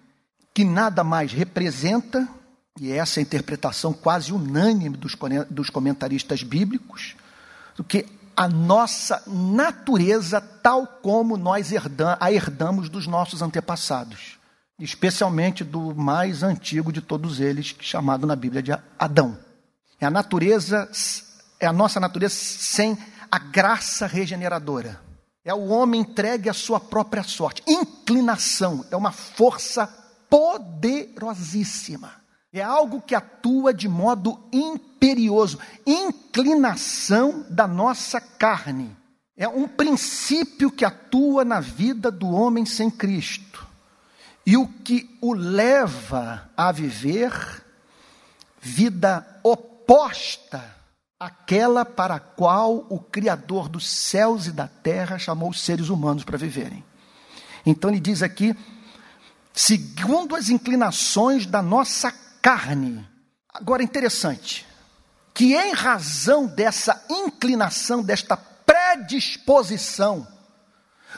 [0.54, 2.28] que nada mais representa,
[2.78, 4.96] e essa é a interpretação quase unânime
[5.50, 7.16] dos comentaristas bíblicos,
[7.76, 8.06] do que
[8.36, 11.70] a nossa natureza tal como nós
[12.18, 14.38] a herdamos dos nossos antepassados,
[14.78, 19.38] especialmente do mais antigo de todos eles, chamado na Bíblia de Adão.
[20.00, 20.88] É a natureza,
[21.58, 22.96] é a nossa natureza sem
[23.30, 25.00] a graça regeneradora.
[25.44, 27.62] É o homem entregue à sua própria sorte.
[27.66, 29.86] Inclinação é uma força
[30.28, 32.19] poderosíssima.
[32.52, 35.58] É algo que atua de modo imperioso.
[35.86, 38.96] Inclinação da nossa carne.
[39.36, 43.66] É um princípio que atua na vida do homem sem Cristo.
[44.44, 47.32] E o que o leva a viver
[48.60, 50.76] vida oposta
[51.18, 56.24] àquela para a qual o Criador dos céus e da terra chamou os seres humanos
[56.24, 56.84] para viverem.
[57.64, 58.56] Então ele diz aqui,
[59.52, 63.06] segundo as inclinações da nossa carne.
[63.52, 64.66] Agora, interessante,
[65.34, 70.26] que em razão dessa inclinação, desta predisposição,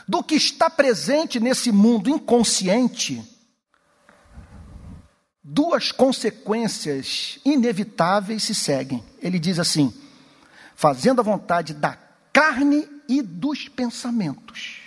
[0.07, 3.23] do que está presente nesse mundo inconsciente,
[5.43, 9.03] duas consequências inevitáveis se seguem.
[9.19, 9.93] Ele diz assim:
[10.75, 11.97] fazendo a vontade da
[12.31, 14.82] carne e dos pensamentos.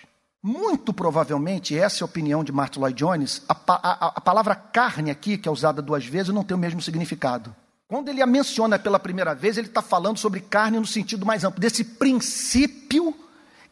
[0.47, 5.11] Muito provavelmente, essa é a opinião de Martin Lloyd Jones, a, a, a, palavra carne
[5.11, 7.53] aqui, que é usada duas vezes, não tem o mesmo significado.
[7.89, 11.43] Quando ele a menciona pela primeira vez, ele está falando sobre carne no sentido mais
[11.43, 13.13] amplo, desse princípio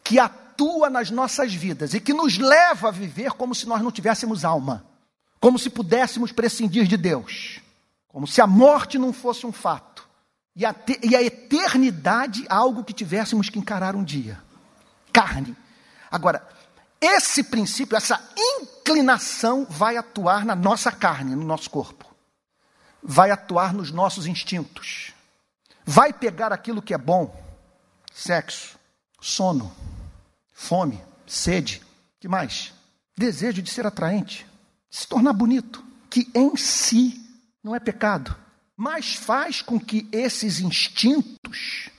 [0.03, 3.89] que atua nas nossas vidas e que nos leva a viver como se nós não
[3.89, 4.83] tivéssemos alma,
[5.39, 7.61] como se pudéssemos prescindir de Deus,
[8.09, 10.05] como se a morte não fosse um fato
[10.53, 14.37] e a, e a eternidade algo que tivéssemos que encarar um dia.
[15.13, 15.55] Carne.
[16.11, 16.45] Agora,
[17.05, 22.05] esse princípio, essa inclinação vai atuar na nossa carne, no nosso corpo.
[23.01, 25.13] Vai atuar nos nossos instintos.
[25.85, 27.35] Vai pegar aquilo que é bom:
[28.13, 28.77] sexo,
[29.21, 29.71] sono,
[30.53, 31.81] fome, sede,
[32.19, 32.73] que mais?
[33.17, 34.45] Desejo de ser atraente,
[34.89, 37.21] de se tornar bonito, que em si
[37.63, 38.35] não é pecado,
[38.75, 41.89] mas faz com que esses instintos,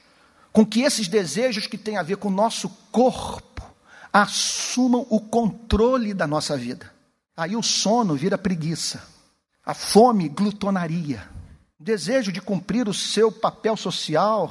[0.52, 3.55] com que esses desejos que têm a ver com o nosso corpo,
[4.12, 6.92] assumam o controle da nossa vida.
[7.36, 9.02] Aí o sono vira preguiça,
[9.64, 11.28] a fome, glutonaria,
[11.78, 14.50] o desejo de cumprir o seu papel social,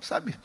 [0.00, 0.38] sabe,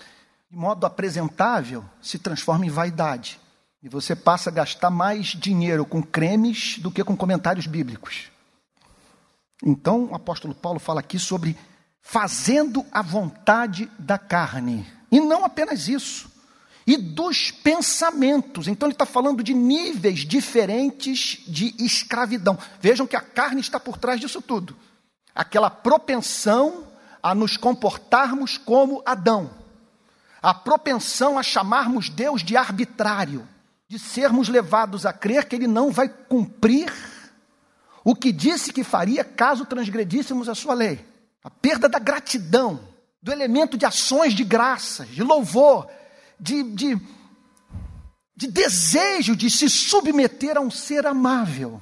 [0.49, 3.39] de modo apresentável, se transforma em vaidade.
[3.81, 8.31] E você passa a gastar mais dinheiro com cremes do que com comentários bíblicos.
[9.63, 11.57] Então, o apóstolo Paulo fala aqui sobre
[12.01, 14.85] fazendo a vontade da carne.
[15.11, 16.36] E não apenas isso
[16.87, 18.69] e dos pensamentos.
[18.69, 22.57] Então ele está falando de níveis diferentes de escravidão.
[22.79, 24.73] Vejam que a carne está por trás disso tudo.
[25.35, 26.87] Aquela propensão
[27.21, 29.51] a nos comportarmos como Adão.
[30.41, 33.45] A propensão a chamarmos Deus de arbitrário,
[33.89, 36.93] de sermos levados a crer que ele não vai cumprir
[38.05, 41.05] o que disse que faria caso transgredíssemos a sua lei.
[41.43, 42.79] A perda da gratidão,
[43.21, 45.89] do elemento de ações de graças, de louvor,
[46.39, 47.01] de, de,
[48.35, 51.81] de desejo de se submeter a um ser amável.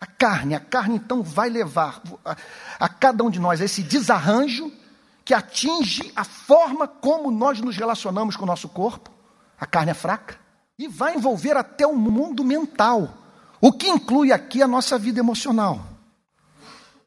[0.00, 2.36] A carne, a carne então vai levar a,
[2.78, 4.70] a cada um de nós a esse desarranjo
[5.24, 9.10] que atinge a forma como nós nos relacionamos com o nosso corpo,
[9.58, 10.38] a carne é fraca,
[10.78, 13.12] e vai envolver até o mundo mental,
[13.60, 15.84] o que inclui aqui a nossa vida emocional.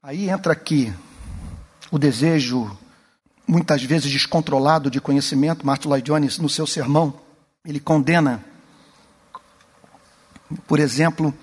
[0.04, 0.94] Aí entra aqui
[1.92, 2.78] o desejo
[3.50, 7.16] muitas vezes descontrolado de conhecimento, Martin Lloyd Jones, no seu sermão,
[7.66, 8.44] ele condena,
[10.68, 11.34] por exemplo,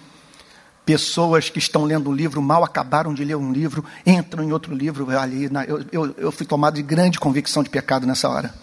[0.84, 4.72] pessoas que estão lendo um livro, mal acabaram de ler um livro, entram em outro
[4.72, 8.54] livro, ali, eu, eu, eu fui tomado de grande convicção de pecado nessa hora.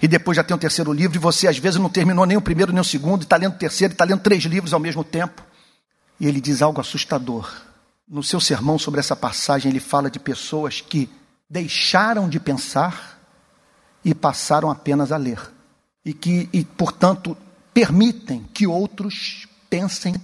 [0.00, 2.40] E depois já tem o terceiro livro, e você às vezes não terminou nem o
[2.40, 4.80] primeiro nem o segundo, e está lendo o terceiro, e está lendo três livros ao
[4.80, 5.42] mesmo tempo.
[6.18, 7.52] E ele diz algo assustador.
[8.08, 11.10] No seu sermão sobre essa passagem, ele fala de pessoas que
[11.48, 13.20] deixaram de pensar
[14.04, 15.40] e passaram apenas a ler.
[16.04, 17.36] E que, e, portanto,
[17.72, 20.14] permitem que outros pensem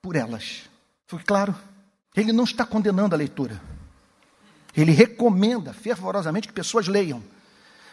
[0.00, 0.62] por elas.
[1.06, 1.54] Foi claro?
[2.14, 3.60] Ele não está condenando a leitura.
[4.76, 7.22] Ele recomenda fervorosamente que pessoas leiam.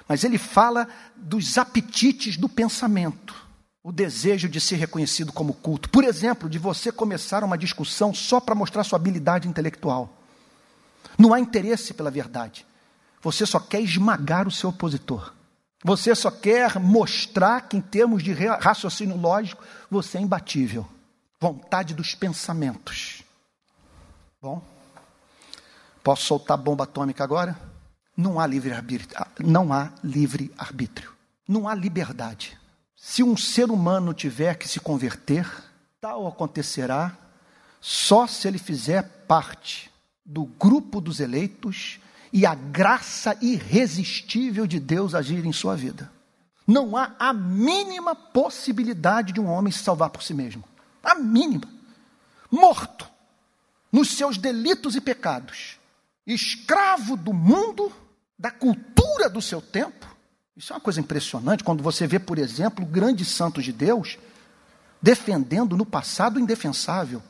[0.08, 3.36] Mas ele fala dos apetites do pensamento.
[3.82, 5.90] O desejo de ser reconhecido como culto.
[5.90, 10.18] Por exemplo, de você começar uma discussão só para mostrar sua habilidade intelectual.
[11.18, 12.66] Não há interesse pela verdade.
[13.22, 15.34] Você só quer esmagar o seu opositor.
[15.84, 20.86] Você só quer mostrar que, em termos de raciocínio lógico, você é imbatível.
[21.40, 23.24] Vontade dos pensamentos.
[24.42, 24.62] Bom,
[26.04, 27.58] posso soltar bomba atômica agora?
[28.16, 29.26] Não há livre arbítrio.
[29.40, 31.14] Não há livre arbítrio.
[31.48, 32.58] Não há liberdade.
[32.96, 35.50] Se um ser humano tiver que se converter,
[36.02, 37.18] tal acontecerá
[37.80, 39.90] só se ele fizer parte
[40.26, 42.00] do grupo dos eleitos
[42.32, 46.12] e a graça irresistível de Deus agir em sua vida.
[46.68, 50.64] Não há a mínima possibilidade de um homem se salvar por si mesmo.
[51.04, 51.68] A mínima.
[52.52, 53.10] Morto
[53.92, 55.80] nos seus delitos e pecados,
[56.26, 57.92] escravo do mundo,
[58.38, 60.08] da cultura do seu tempo.
[60.56, 64.18] Isso é uma coisa impressionante quando você vê, por exemplo, grandes santos de Deus
[65.02, 67.22] defendendo no passado o indefensável.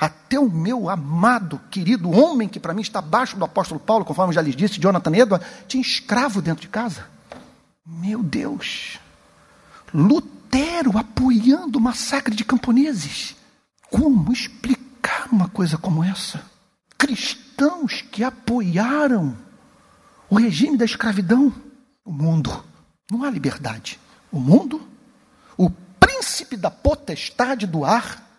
[0.00, 4.32] Até o meu amado, querido homem, que para mim está abaixo do apóstolo Paulo, conforme
[4.32, 7.06] já lhes disse, Jonathan Edward, tinha escravo dentro de casa.
[7.86, 8.98] Meu Deus!
[9.92, 13.36] Lutero apoiando o massacre de camponeses.
[13.90, 16.42] Como explicar uma coisa como essa?
[16.96, 19.36] Cristãos que apoiaram
[20.30, 21.52] o regime da escravidão.
[22.02, 22.64] O mundo.
[23.10, 24.00] Não há liberdade.
[24.32, 24.80] O mundo,
[25.58, 28.29] o príncipe da potestade do ar,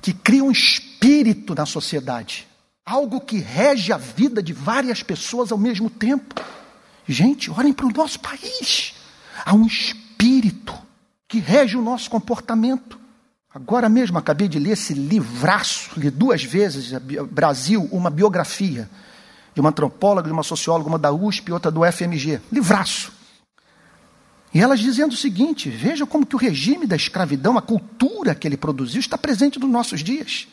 [0.00, 2.46] que cria um espírito na sociedade,
[2.84, 6.34] algo que rege a vida de várias pessoas ao mesmo tempo.
[7.06, 8.94] Gente, olhem para o nosso país.
[9.44, 10.74] Há um espírito
[11.28, 12.98] que rege o nosso comportamento.
[13.52, 16.92] Agora mesmo acabei de ler esse livraço, li duas vezes,
[17.30, 18.88] Brasil, uma biografia
[19.54, 22.40] de uma antropóloga, de uma socióloga, uma da USP e outra do FMG.
[22.52, 23.19] Livraço.
[24.52, 28.46] E elas dizendo o seguinte: veja como que o regime da escravidão, a cultura que
[28.46, 30.48] ele produziu, está presente nos nossos dias.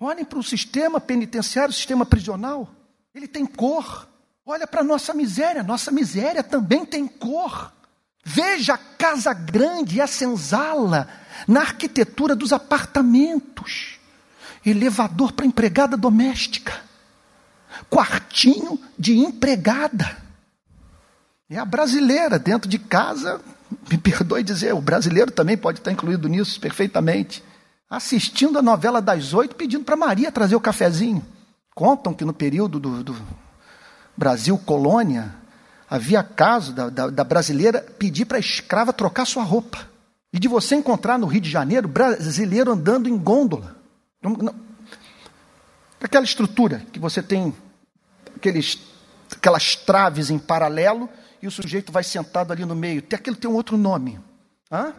[0.00, 2.68] Olhem para o sistema penitenciário, o sistema prisional.
[3.14, 4.08] Ele tem cor.
[4.44, 7.72] Olha para a nossa miséria, nossa miséria também tem cor.
[8.24, 11.08] Veja a casa grande e a senzala
[11.46, 13.98] na arquitetura dos apartamentos.
[14.64, 16.72] Elevador para empregada doméstica.
[17.90, 20.16] Quartinho de empregada.
[21.52, 23.38] É a brasileira dentro de casa,
[23.90, 27.44] me perdoe dizer, o brasileiro também pode estar incluído nisso perfeitamente.
[27.90, 31.22] Assistindo a novela das oito, pedindo para Maria trazer o cafezinho.
[31.74, 33.14] Contam que no período do, do
[34.16, 35.34] Brasil colônia,
[35.90, 39.86] havia caso da, da, da brasileira pedir para a escrava trocar sua roupa.
[40.32, 43.76] E de você encontrar no Rio de Janeiro brasileiro andando em gôndola.
[44.22, 44.54] Não, não,
[46.02, 47.54] aquela estrutura que você tem
[48.34, 48.78] aqueles,
[49.30, 51.10] aquelas traves em paralelo
[51.42, 53.02] e o sujeito vai sentado ali no meio.
[53.02, 54.20] Tem aquilo tem um outro nome.
[54.70, 54.94] Hã?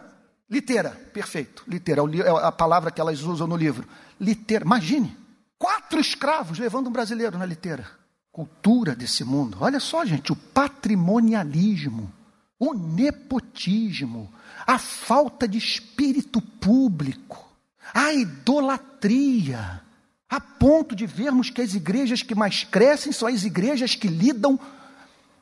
[0.49, 1.63] Litera, perfeito.
[1.67, 3.87] Litera, é a palavra que elas usam no livro.
[4.19, 5.17] Litera, imagine.
[5.57, 7.87] Quatro escravos levando um brasileiro na litera.
[8.31, 9.57] Cultura desse mundo.
[9.61, 12.11] Olha só, gente, o patrimonialismo,
[12.59, 14.31] o nepotismo,
[14.67, 17.47] a falta de espírito público,
[17.93, 19.81] a idolatria,
[20.29, 24.59] a ponto de vermos que as igrejas que mais crescem são as igrejas que lidam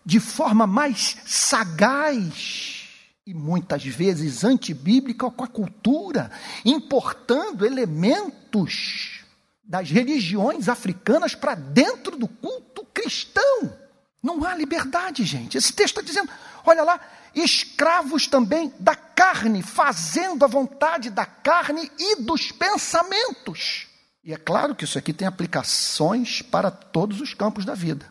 [0.05, 2.81] de forma mais sagaz
[3.25, 6.31] e muitas vezes antibíblica com a cultura,
[6.65, 9.21] importando elementos
[9.63, 13.77] das religiões africanas para dentro do culto cristão.
[14.21, 15.57] Não há liberdade, gente.
[15.57, 16.29] Esse texto está dizendo:
[16.65, 16.99] olha lá,
[17.33, 23.87] escravos também da carne, fazendo a vontade da carne e dos pensamentos.
[24.23, 28.10] E é claro que isso aqui tem aplicações para todos os campos da vida.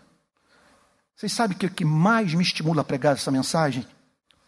[1.21, 3.87] Vocês sabem o que mais me estimula a pregar essa mensagem?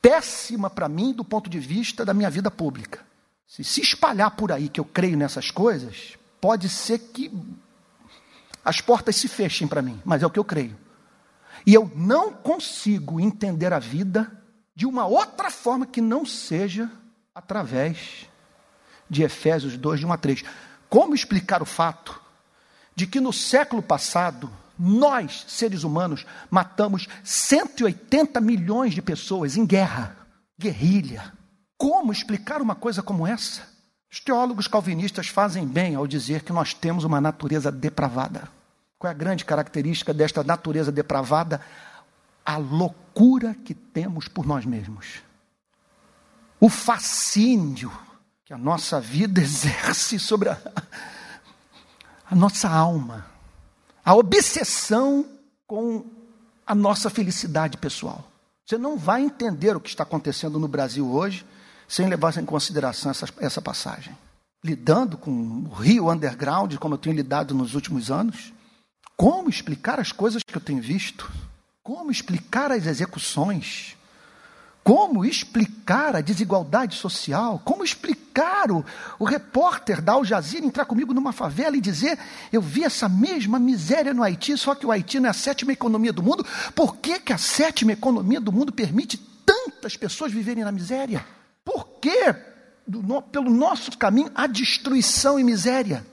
[0.01, 3.05] Péssima para mim do ponto de vista da minha vida pública.
[3.47, 7.31] Se se espalhar por aí que eu creio nessas coisas, pode ser que
[8.65, 10.75] as portas se fechem para mim, mas é o que eu creio.
[11.67, 14.33] E eu não consigo entender a vida
[14.75, 16.91] de uma outra forma que não seja
[17.35, 18.27] através
[19.11, 20.43] de Efésios 2, de 1 a 3.
[20.89, 22.19] Como explicar o fato
[22.97, 24.51] de que no século passado
[24.85, 30.17] nós, seres humanos, matamos 180 milhões de pessoas em guerra,
[30.59, 31.33] guerrilha.
[31.79, 33.63] Como explicar uma coisa como essa?
[34.11, 38.49] Os teólogos calvinistas fazem bem ao dizer que nós temos uma natureza depravada.
[38.99, 41.61] Qual é a grande característica desta natureza depravada?
[42.45, 45.23] A loucura que temos por nós mesmos.
[46.59, 47.93] O fascínio
[48.45, 50.59] que a nossa vida exerce sobre a,
[52.29, 53.31] a nossa alma
[54.05, 55.27] a obsessão
[55.67, 56.05] com
[56.67, 58.25] a nossa felicidade pessoal.
[58.67, 61.45] Você não vai entender o que está acontecendo no Brasil hoje
[61.89, 64.17] sem levar em consideração essa, essa passagem.
[64.65, 68.53] Lidando com o Rio Underground, como eu tenho lidado nos últimos anos,
[69.17, 71.31] como explicar as coisas que eu tenho visto?
[71.83, 73.97] Como explicar as execuções?
[74.85, 77.61] Como explicar a desigualdade social?
[77.65, 78.85] Como explicar o,
[79.17, 82.19] o repórter da Al Jazeera entrar comigo numa favela e dizer:
[82.53, 85.73] Eu vi essa mesma miséria no Haiti, só que o Haiti não é a sétima
[85.73, 86.45] economia do mundo?
[86.75, 91.25] Por que, que a sétima economia do mundo permite tantas pessoas viverem na miséria?
[91.65, 92.35] Por que,
[92.85, 96.05] do, pelo nosso caminho, a destruição e miséria?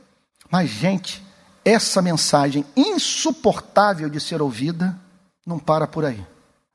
[0.51, 1.23] Mas, gente,
[1.65, 4.95] essa mensagem insuportável de ser ouvida
[5.43, 6.23] não para por aí.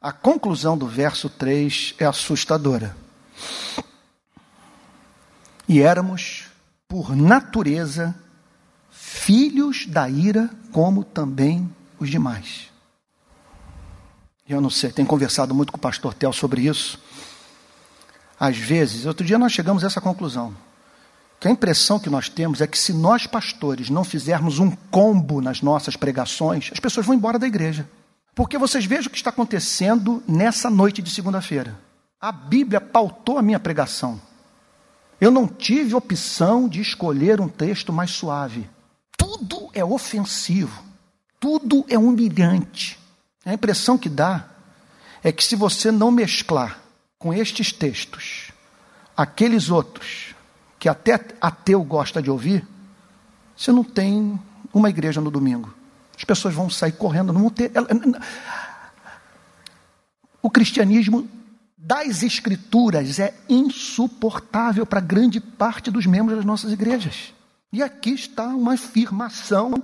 [0.04, 2.94] A conclusão do verso 3 é assustadora.
[5.66, 6.48] E éramos,
[6.86, 8.14] por natureza,
[8.90, 12.70] filhos da ira, como também os demais.
[14.46, 17.00] Eu não sei, tenho conversado muito com o pastor Tel sobre isso.
[18.38, 20.54] Às vezes, outro dia nós chegamos a essa conclusão.
[21.40, 25.40] Que a impressão que nós temos é que se nós pastores não fizermos um combo
[25.40, 27.88] nas nossas pregações, as pessoas vão embora da igreja.
[28.34, 31.78] Porque vocês vejam o que está acontecendo nessa noite de segunda-feira.
[32.20, 34.20] A Bíblia pautou a minha pregação.
[35.20, 38.68] Eu não tive opção de escolher um texto mais suave.
[39.16, 40.82] Tudo é ofensivo.
[41.38, 42.98] Tudo é humilhante.
[43.44, 44.48] A impressão que dá
[45.22, 46.80] é que se você não mesclar
[47.18, 48.52] com estes textos
[49.16, 50.34] aqueles outros
[50.78, 52.66] que até ateu gosta de ouvir,
[53.56, 54.38] você não tem
[54.72, 55.72] uma igreja no domingo.
[56.16, 57.72] As pessoas vão sair correndo, não vão ter.
[60.40, 61.28] O cristianismo
[61.76, 67.34] das escrituras é insuportável para grande parte dos membros das nossas igrejas.
[67.72, 69.82] E aqui está uma afirmação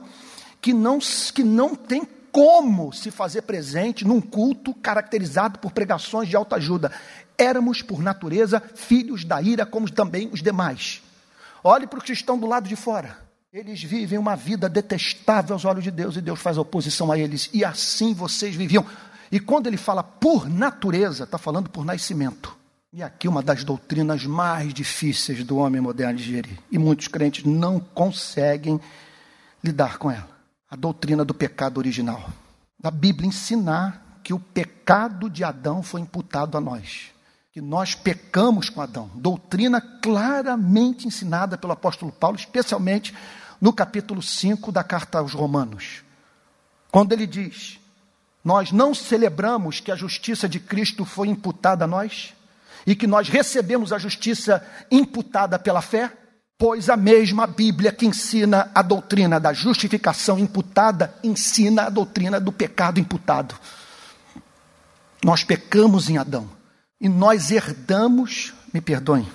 [0.60, 0.98] que não,
[1.34, 6.92] que não tem como se fazer presente num culto caracterizado por pregações de autoajuda.
[7.36, 11.02] Éramos, por natureza, filhos da ira, como também os demais.
[11.62, 13.18] Olhe para os que estão do lado de fora.
[13.52, 17.50] Eles vivem uma vida detestável aos olhos de Deus e Deus faz oposição a eles.
[17.52, 18.86] E assim vocês viviam.
[19.30, 22.56] E quando ele fala por natureza, está falando por nascimento.
[22.92, 26.60] E aqui uma das doutrinas mais difíceis do homem moderno de gerir.
[26.70, 28.80] E muitos crentes não conseguem
[29.64, 30.30] lidar com ela.
[30.70, 32.30] A doutrina do pecado original.
[32.80, 37.10] A Bíblia ensinar que o pecado de Adão foi imputado a nós
[37.52, 39.10] que nós pecamos com Adão.
[39.14, 43.12] Doutrina claramente ensinada pelo apóstolo Paulo, especialmente
[43.60, 46.02] no capítulo 5 da carta aos Romanos.
[46.90, 47.78] Quando ele diz:
[48.44, 52.32] Nós não celebramos que a justiça de Cristo foi imputada a nós
[52.86, 56.10] e que nós recebemos a justiça imputada pela fé,
[56.58, 62.52] pois a mesma Bíblia que ensina a doutrina da justificação imputada ensina a doutrina do
[62.52, 63.54] pecado imputado.
[65.22, 66.48] Nós pecamos em Adão
[66.98, 69.26] e nós herdamos, me perdoem,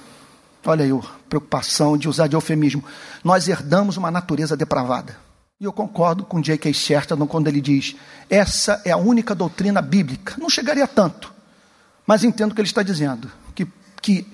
[0.70, 2.84] olha aí a preocupação de usar de eufemismo,
[3.24, 5.18] nós herdamos uma natureza depravada.
[5.60, 6.74] E eu concordo com J.K.
[6.74, 7.96] Chesterton quando ele diz:
[8.30, 10.36] essa é a única doutrina bíblica.
[10.38, 11.34] Não chegaria tanto,
[12.06, 13.66] mas entendo o que ele está dizendo, que,
[14.02, 14.28] que,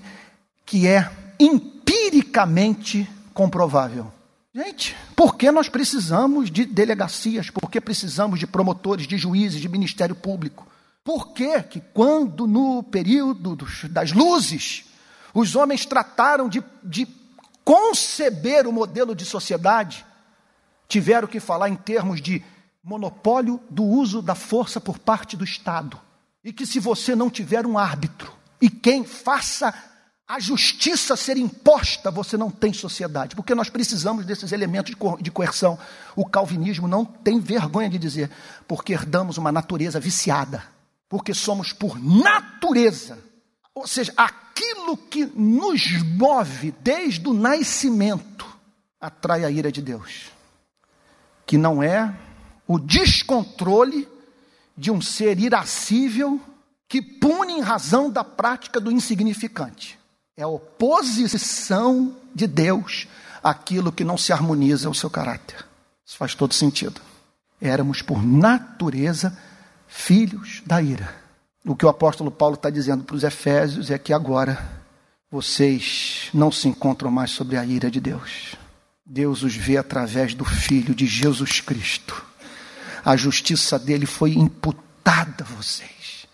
[0.66, 1.10] que é
[1.40, 4.12] empiricamente comprovável.
[4.54, 7.50] Gente, por que nós precisamos de delegacias?
[7.50, 10.68] Por que precisamos de promotores, de juízes, de ministério público?
[11.04, 13.58] Por que que quando no período
[13.90, 14.84] das luzes
[15.34, 17.08] os homens trataram de, de
[17.64, 20.06] conceber o modelo de sociedade,
[20.88, 22.44] tiveram que falar em termos de
[22.84, 26.00] monopólio do uso da força por parte do Estado.
[26.44, 29.74] E que se você não tiver um árbitro e quem faça
[30.28, 35.78] a justiça ser imposta, você não tem sociedade, porque nós precisamos desses elementos de coerção.
[36.16, 38.32] O calvinismo não tem vergonha de dizer,
[38.68, 40.64] porque herdamos uma natureza viciada
[41.12, 43.20] porque somos por natureza,
[43.74, 48.46] ou seja, aquilo que nos move desde o nascimento,
[49.00, 50.32] atrai a ira de Deus,
[51.46, 52.14] que não é
[52.68, 54.08] o descontrole
[54.78, 56.40] de um ser irascível
[56.88, 59.98] que pune em razão da prática do insignificante.
[60.36, 63.08] É a oposição de Deus
[63.44, 65.66] àquilo que não se harmoniza ao seu caráter.
[66.06, 67.00] Isso faz todo sentido.
[67.60, 69.38] Éramos por natureza
[69.88, 71.21] filhos da ira.
[71.66, 74.82] O que o apóstolo Paulo está dizendo para os Efésios é que agora
[75.30, 78.56] vocês não se encontram mais sobre a ira de Deus.
[79.06, 82.26] Deus os vê através do Filho de Jesus Cristo.
[83.06, 86.28] A justiça dele foi imputada a vocês.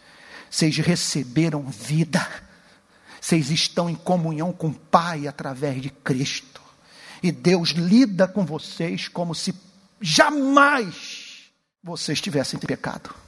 [0.49, 2.25] Vocês receberam vida.
[3.19, 6.61] Vocês estão em comunhão com o Pai através de Cristo.
[7.21, 9.53] E Deus lida com vocês como se
[9.99, 11.51] jamais
[11.83, 13.26] vocês tivessem pecado.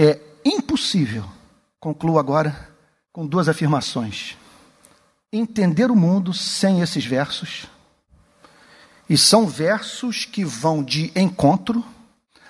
[0.00, 1.24] É impossível,
[1.80, 2.70] concluo agora
[3.12, 4.36] com duas afirmações.
[5.32, 7.66] Entender o mundo sem esses versos,
[9.10, 11.84] e são versos que vão de encontro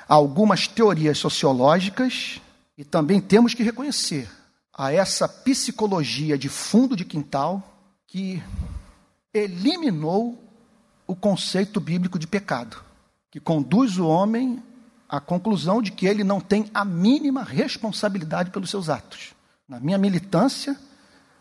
[0.07, 2.39] algumas teorias sociológicas
[2.77, 4.29] e também temos que reconhecer
[4.75, 7.63] a essa psicologia de fundo de quintal
[8.07, 8.43] que
[9.33, 10.39] eliminou
[11.07, 12.77] o conceito bíblico de pecado,
[13.31, 14.63] que conduz o homem
[15.09, 19.33] à conclusão de que ele não tem a mínima responsabilidade pelos seus atos.
[19.69, 20.77] Na minha militância,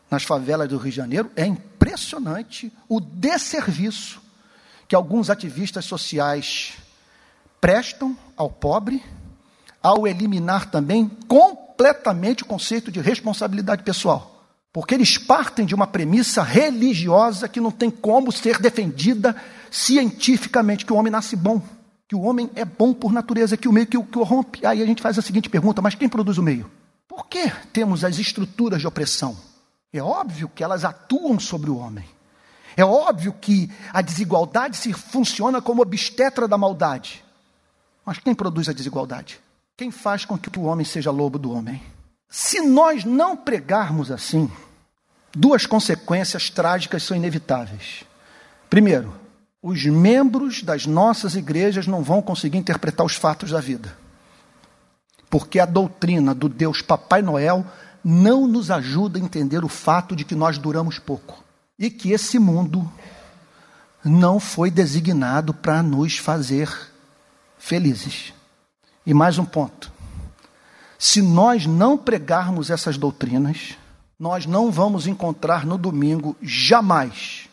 [0.09, 4.21] nas favelas do Rio de Janeiro, é impressionante o desserviço
[4.87, 6.73] que alguns ativistas sociais
[7.59, 9.03] prestam ao pobre,
[9.83, 14.45] ao eliminar também completamente o conceito de responsabilidade pessoal.
[14.71, 19.35] Porque eles partem de uma premissa religiosa que não tem como ser defendida
[19.71, 21.61] cientificamente, que o homem nasce bom,
[22.07, 24.65] que o homem é bom por natureza, que o meio que o, que o rompe.
[24.65, 26.69] Aí a gente faz a seguinte pergunta: mas quem produz o meio?
[27.07, 29.37] Por que temos as estruturas de opressão?
[29.91, 32.05] É óbvio que elas atuam sobre o homem.
[32.75, 37.23] É óbvio que a desigualdade se funciona como obstetra da maldade.
[38.05, 39.39] Mas quem produz a desigualdade?
[39.75, 41.81] Quem faz com que o homem seja lobo do homem?
[42.29, 44.49] Se nós não pregarmos assim,
[45.33, 48.03] duas consequências trágicas são inevitáveis.
[48.69, 49.13] Primeiro,
[49.61, 53.97] os membros das nossas igrejas não vão conseguir interpretar os fatos da vida.
[55.29, 57.65] Porque a doutrina do Deus Papai Noel
[58.03, 61.43] não nos ajuda a entender o fato de que nós duramos pouco
[61.77, 62.89] e que esse mundo
[64.03, 66.69] não foi designado para nos fazer
[67.57, 68.33] felizes.
[69.05, 69.91] E mais um ponto:
[70.97, 73.75] se nós não pregarmos essas doutrinas,
[74.19, 77.49] nós não vamos encontrar no domingo jamais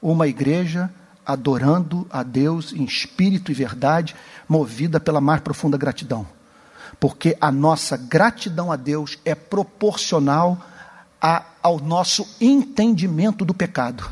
[0.00, 0.90] uma igreja
[1.24, 4.14] adorando a Deus em espírito e verdade,
[4.48, 6.26] movida pela mais profunda gratidão
[6.98, 10.58] porque a nossa gratidão a Deus é proporcional
[11.20, 14.08] a, ao nosso entendimento do pecado.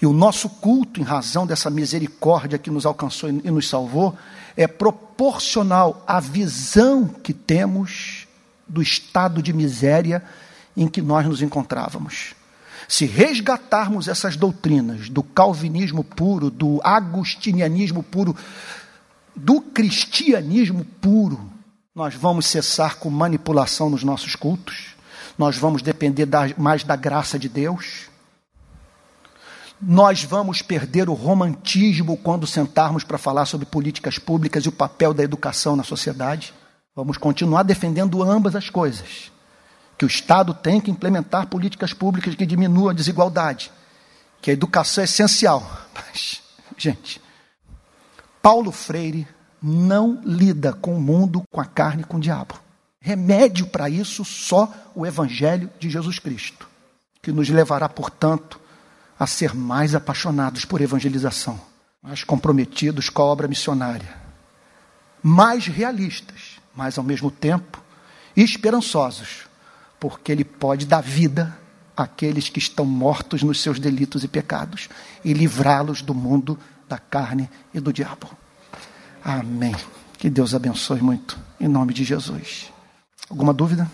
[0.00, 4.16] E o nosso culto, em razão dessa misericórdia que nos alcançou e nos salvou,
[4.56, 8.26] é proporcional à visão que temos
[8.66, 10.22] do estado de miséria
[10.76, 12.34] em que nós nos encontrávamos.
[12.90, 18.34] Se resgatarmos essas doutrinas do calvinismo puro, do agustinianismo puro,
[19.36, 21.40] do cristianismo puro,
[21.94, 24.96] nós vamos cessar com manipulação nos nossos cultos,
[25.38, 28.08] nós vamos depender da, mais da graça de Deus,
[29.80, 35.14] nós vamos perder o romantismo quando sentarmos para falar sobre políticas públicas e o papel
[35.14, 36.52] da educação na sociedade.
[36.96, 39.30] Vamos continuar defendendo ambas as coisas.
[40.00, 43.70] Que o Estado tem que implementar políticas públicas que diminuam a desigualdade,
[44.40, 45.60] que a educação é essencial.
[45.94, 46.40] Mas,
[46.74, 47.20] gente,
[48.40, 49.28] Paulo Freire
[49.62, 52.58] não lida com o mundo, com a carne, com o diabo.
[52.98, 56.66] Remédio para isso só o Evangelho de Jesus Cristo,
[57.20, 58.58] que nos levará, portanto,
[59.18, 61.60] a ser mais apaixonados por evangelização,
[62.02, 64.16] mais comprometidos com a obra missionária,
[65.22, 67.82] mais realistas, mas ao mesmo tempo
[68.34, 69.49] esperançosos,
[70.00, 71.56] porque Ele pode dar vida
[71.96, 74.88] àqueles que estão mortos nos seus delitos e pecados
[75.22, 78.28] e livrá-los do mundo da carne e do diabo.
[79.22, 79.76] Amém.
[80.18, 82.72] Que Deus abençoe muito, em nome de Jesus.
[83.28, 83.88] Alguma dúvida?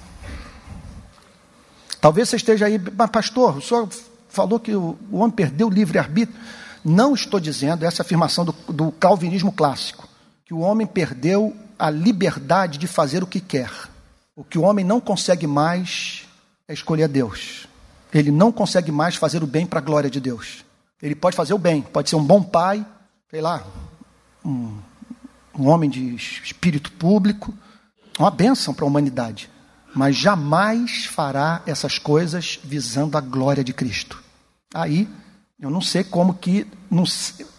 [2.00, 3.88] Talvez você esteja aí, mas pastor, o senhor
[4.28, 6.38] falou que o, homem perdeu o livre-arbítrio.
[6.84, 10.08] Não estou dizendo essa afirmação do, do calvinismo clássico,
[10.44, 13.70] que o homem perdeu a liberdade de fazer o que quer.
[14.36, 16.26] O que o homem não consegue mais
[16.68, 17.66] é escolher Deus.
[18.14, 20.64] Ele não consegue mais fazer o bem para a glória de Deus.
[21.02, 22.86] Ele pode fazer o bem, pode ser um bom pai,
[23.30, 23.66] sei lá,
[24.44, 24.78] um
[25.58, 27.54] um homem de espírito público,
[28.18, 29.50] uma bênção para a humanidade,
[29.94, 34.22] mas jamais fará essas coisas visando a glória de Cristo.
[34.74, 35.08] Aí,
[35.58, 37.04] eu não sei como que, não,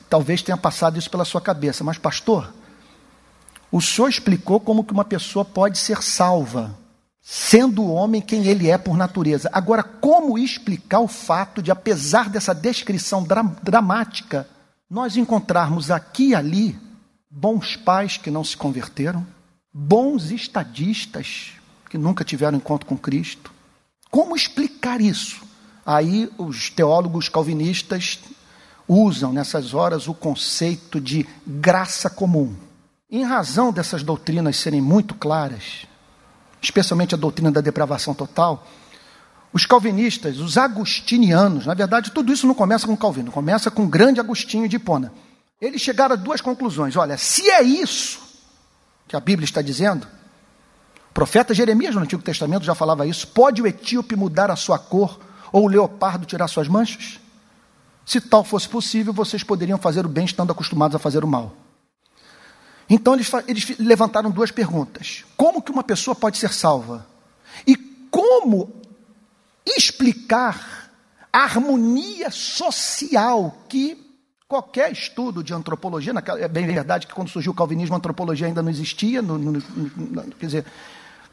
[0.10, 2.54] talvez tenha passado isso pela sua cabeça, mas pastor,
[3.72, 6.78] o senhor explicou como que uma pessoa pode ser salva,
[7.22, 9.50] sendo o homem quem ele é por natureza.
[9.52, 14.48] Agora, como explicar o fato de, apesar dessa descrição dra dramática,
[14.90, 16.80] nós encontrarmos aqui e ali
[17.30, 19.28] bons pais que não se converteram,
[19.74, 21.52] bons estadistas
[21.90, 23.52] que nunca tiveram encontro com Cristo.
[24.10, 25.44] Como explicar isso?
[25.86, 28.20] Aí os teólogos calvinistas
[28.88, 32.56] usam nessas horas o conceito de graça comum.
[33.10, 35.88] Em razão dessas doutrinas serem muito claras,
[36.62, 38.68] especialmente a doutrina da depravação total,
[39.54, 43.88] os calvinistas, os agustinianos, na verdade, tudo isso não começa com Calvino, começa com o
[43.88, 45.14] grande Agostinho de Hipona.
[45.62, 46.98] Eles chegaram a duas conclusões.
[46.98, 48.20] Olha, se é isso
[49.08, 50.06] que a Bíblia está dizendo,
[51.10, 54.78] o profeta Jeremias no Antigo Testamento já falava isso: pode o etíope mudar a sua
[54.78, 55.18] cor
[55.54, 57.22] ou o leopardo tirar suas manchas?
[58.06, 61.56] Se tal fosse possível, vocês poderiam fazer o bem estando acostumados a fazer o mal.
[62.90, 67.06] Então eles, eles levantaram duas perguntas: como que uma pessoa pode ser salva?
[67.66, 67.76] E
[68.10, 68.82] como
[69.66, 70.92] explicar
[71.32, 74.06] a harmonia social que
[74.48, 78.62] qualquer estudo de antropologia, é bem verdade que quando surgiu o calvinismo a antropologia ainda
[78.62, 80.66] não existia, no, no, no, quer dizer,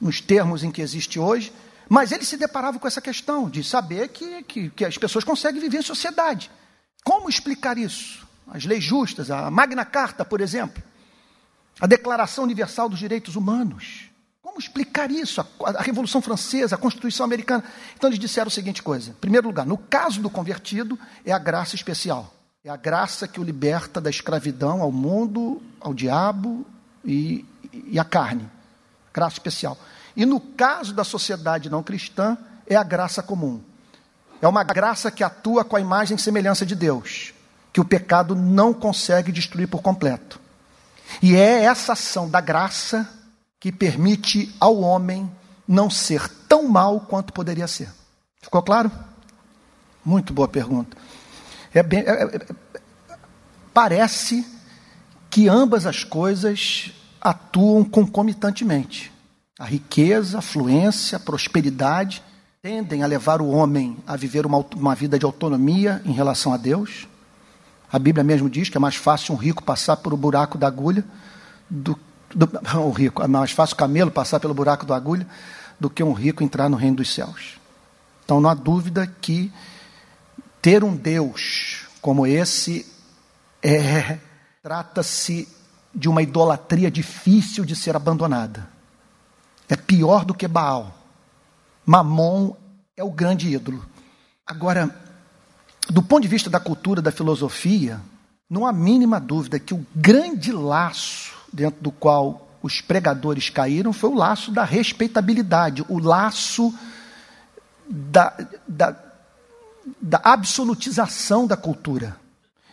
[0.00, 1.52] nos termos em que existe hoje,
[1.88, 5.60] mas ele se deparava com essa questão de saber que, que, que as pessoas conseguem
[5.60, 6.50] viver em sociedade.
[7.04, 8.26] Como explicar isso?
[8.48, 10.82] As leis justas, a Magna Carta, por exemplo,
[11.80, 14.10] a Declaração Universal dos Direitos Humanos.
[14.40, 15.40] Como explicar isso?
[15.40, 17.64] A, a, Revolução Francesa, a Constituição Americana.
[17.96, 21.38] Então eles disseram a seguinte coisa: em primeiro lugar, no caso do convertido, é a
[21.38, 22.32] graça especial.
[22.64, 26.64] É a graça que o liberta da escravidão ao mundo, ao diabo
[27.04, 28.48] e, e à carne.
[29.12, 29.76] Graça especial.
[30.16, 33.60] E no caso da sociedade não cristã, é a graça comum.
[34.40, 37.34] É uma graça que atua com a imagem e semelhança de Deus,
[37.72, 40.40] que o pecado não consegue destruir por completo.
[41.22, 43.08] E é essa ação da graça
[43.60, 45.30] que permite ao homem
[45.66, 47.88] não ser tão mal quanto poderia ser.
[48.42, 48.90] Ficou claro?
[50.04, 50.96] Muito boa pergunta.
[51.72, 52.46] É bem, é, é,
[53.72, 54.46] parece
[55.30, 59.10] que ambas as coisas atuam concomitantemente.
[59.58, 62.22] A riqueza, a fluência, a prosperidade
[62.60, 66.56] tendem a levar o homem a viver uma, uma vida de autonomia em relação a
[66.56, 67.08] Deus.
[67.94, 70.66] A Bíblia mesmo diz que é mais fácil um rico passar por o buraco da
[70.66, 71.04] agulha
[71.70, 71.96] do,
[72.34, 75.24] do o rico, é mais fácil o camelo passar pelo buraco da agulha
[75.78, 77.56] do que um rico entrar no reino dos céus.
[78.24, 79.52] Então não há dúvida que
[80.60, 82.84] ter um Deus como esse
[83.62, 84.18] é
[84.60, 85.48] trata-se
[85.94, 88.68] de uma idolatria difícil de ser abandonada.
[89.68, 90.92] É pior do que Baal.
[91.86, 92.56] Mamon
[92.96, 93.86] é o grande ídolo.
[94.44, 95.03] Agora,
[95.90, 98.00] do ponto de vista da cultura, da filosofia,
[98.48, 104.10] não há mínima dúvida que o grande laço dentro do qual os pregadores caíram foi
[104.10, 106.72] o laço da respeitabilidade, o laço
[107.86, 108.34] da,
[108.66, 108.96] da,
[110.00, 112.16] da absolutização da cultura.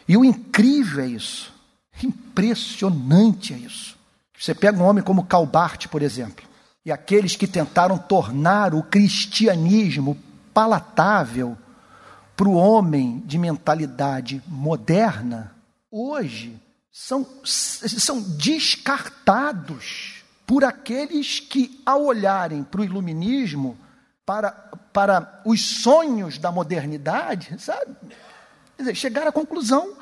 [0.08, 1.54] E o incrível é isso,
[2.02, 3.98] impressionante é isso.
[4.38, 6.46] Você pega um homem como Calbart, por exemplo,
[6.86, 10.18] e aqueles que tentaram tornar o cristianismo
[10.54, 11.58] palatável
[12.42, 15.56] para o homem de mentalidade moderna,
[15.92, 16.60] hoje
[16.92, 23.78] são, são descartados por aqueles que, ao olharem para o iluminismo,
[24.26, 24.50] para,
[24.92, 27.96] para os sonhos da modernidade, sabe?
[28.76, 29.96] Dizer, chegaram à conclusão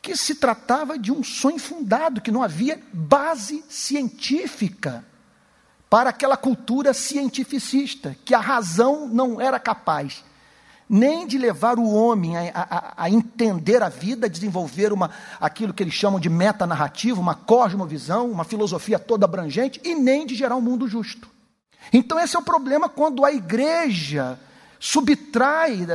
[0.00, 5.04] que se tratava de um sonho fundado, que não havia base científica
[5.90, 10.22] para aquela cultura cientificista, que a razão não era capaz
[10.88, 15.10] nem de levar o homem a, a, a, entender a vida, desenvolver uma,
[15.40, 20.34] aquilo que eles chamam de metanarrativa, uma cosmovisão, uma filosofia toda abrangente, e nem de
[20.34, 21.28] gerar um mundo justo.
[21.92, 24.38] Então, esse é o problema quando a igreja
[24.78, 25.86] subtrai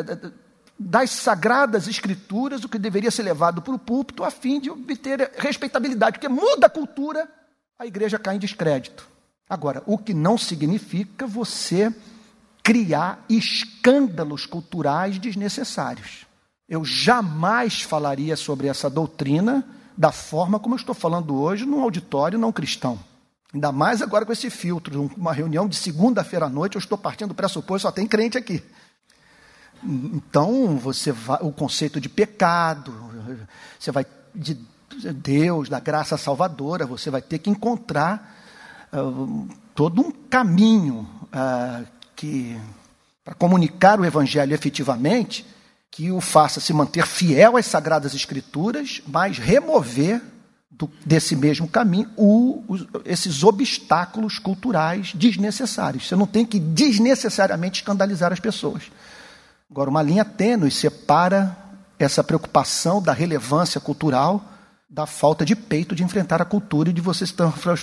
[0.78, 5.32] das sagradas escrituras o que deveria ser levado para o púlpito a fim de obter
[5.38, 7.30] respeitabilidade, porque muda a cultura,
[7.78, 9.08] a igreja cai em descrédito.
[9.50, 11.94] Agora, o que não significa você
[12.64, 16.26] criar escândalos culturais desnecessários.
[16.68, 19.66] Eu jamais falaria sobre essa doutrina
[19.98, 23.00] da forma como eu estou falando hoje num auditório não cristão.
[23.54, 27.30] Ainda mais agora com esse filtro, uma reunião de segunda-feira à noite, eu estou partindo
[27.30, 28.64] do pressuposto, só tem crente aqui.
[29.84, 32.94] Então, você vai, o conceito de pecado,
[33.78, 34.58] você vai de
[35.14, 38.38] Deus, da graça salvadora, você vai ter que encontrar
[38.94, 41.86] uh, todo um caminho uh,
[42.22, 42.56] que
[43.26, 45.44] para comunicar o evangelho efetivamente,
[45.90, 50.22] que o faça se manter fiel às sagradas escrituras, mas remover
[50.70, 56.08] do, desse mesmo caminho o, os, esses obstáculos culturais desnecessários.
[56.08, 58.84] Você não tem que desnecessariamente escandalizar as pessoas.
[59.70, 61.58] Agora, uma linha tênue separa
[61.98, 64.46] essa preocupação da relevância cultural
[64.88, 67.34] da falta de peito de enfrentar a cultura e de você se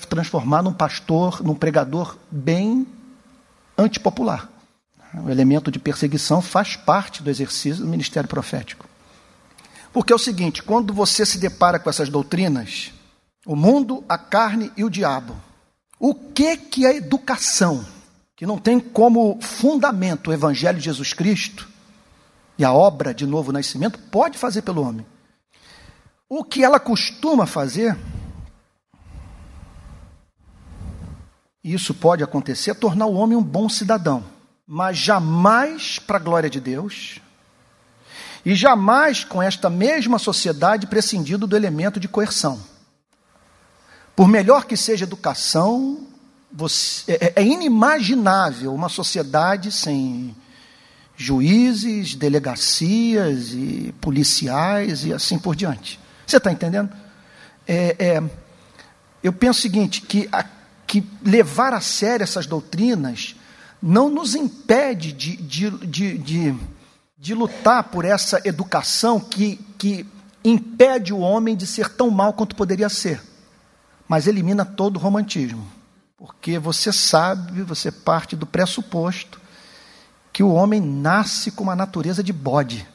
[0.09, 2.87] transformar num pastor, num pregador bem
[3.79, 4.51] antipopular.
[5.25, 8.87] O elemento de perseguição faz parte do exercício do ministério profético.
[9.93, 12.93] Porque é o seguinte: quando você se depara com essas doutrinas,
[13.47, 15.35] o mundo, a carne e o diabo,
[15.99, 17.85] o que, que a educação,
[18.37, 21.67] que não tem como fundamento o Evangelho de Jesus Cristo
[22.59, 25.07] e a obra de novo nascimento, pode fazer pelo homem?
[26.29, 27.97] O que ela costuma fazer
[31.73, 34.25] isso pode acontecer, é tornar o homem um bom cidadão,
[34.67, 37.21] mas jamais para a glória de Deus,
[38.45, 42.61] e jamais com esta mesma sociedade prescindindo do elemento de coerção.
[44.15, 46.07] Por melhor que seja educação,
[46.51, 50.35] você, é, é inimaginável uma sociedade sem
[51.17, 56.01] juízes, delegacias e policiais e assim por diante.
[56.27, 56.91] Você está entendendo?
[57.67, 58.23] É, é,
[59.23, 60.45] eu penso o seguinte: que, a,
[60.89, 63.37] que levar a sério essas doutrinas
[63.81, 66.57] não nos impede de, de, de, de,
[67.17, 70.05] de lutar por essa educação que, que
[70.43, 73.23] impede o homem de ser tão mal quanto poderia ser,
[74.09, 75.65] mas elimina todo o romantismo.
[76.17, 79.41] Porque você sabe, você parte do pressuposto
[80.33, 82.89] que o homem nasce com uma natureza de bode,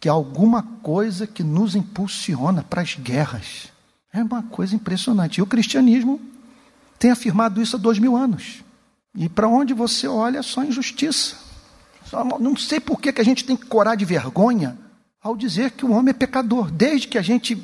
[0.00, 3.68] que há alguma coisa que nos impulsiona para as guerras.
[4.12, 5.38] É uma coisa impressionante.
[5.38, 6.20] E o cristianismo
[6.98, 8.62] tem afirmado isso há dois mil anos.
[9.14, 11.36] E para onde você olha, só injustiça.
[12.04, 14.78] Só, não sei por que, que a gente tem que corar de vergonha
[15.20, 16.70] ao dizer que o homem é pecador.
[16.70, 17.62] Desde que a gente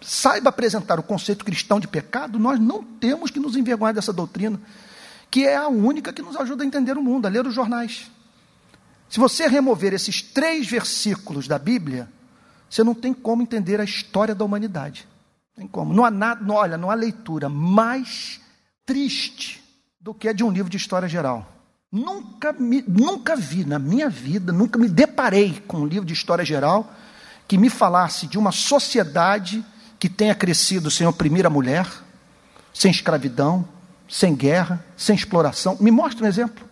[0.00, 4.60] saiba apresentar o conceito cristão de pecado, nós não temos que nos envergonhar dessa doutrina,
[5.30, 8.10] que é a única que nos ajuda a entender o mundo, a ler os jornais.
[9.08, 12.08] Se você remover esses três versículos da Bíblia,
[12.68, 15.06] você não tem como entender a história da humanidade.
[15.60, 15.92] Tem como.
[15.92, 18.40] Não há nada, não, olha, não há leitura mais
[18.86, 19.62] triste
[20.00, 21.46] do que a de um livro de história geral.
[21.92, 26.46] Nunca, me, nunca vi na minha vida, nunca me deparei com um livro de história
[26.46, 26.90] geral
[27.46, 29.62] que me falasse de uma sociedade
[29.98, 31.86] que tenha crescido sem oprimir a mulher,
[32.72, 33.68] sem escravidão,
[34.08, 35.76] sem guerra, sem exploração.
[35.78, 36.66] Me mostra um exemplo.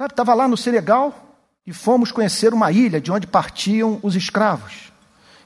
[0.00, 4.92] Estava lá no Senegal e fomos conhecer uma ilha de onde partiam os escravos.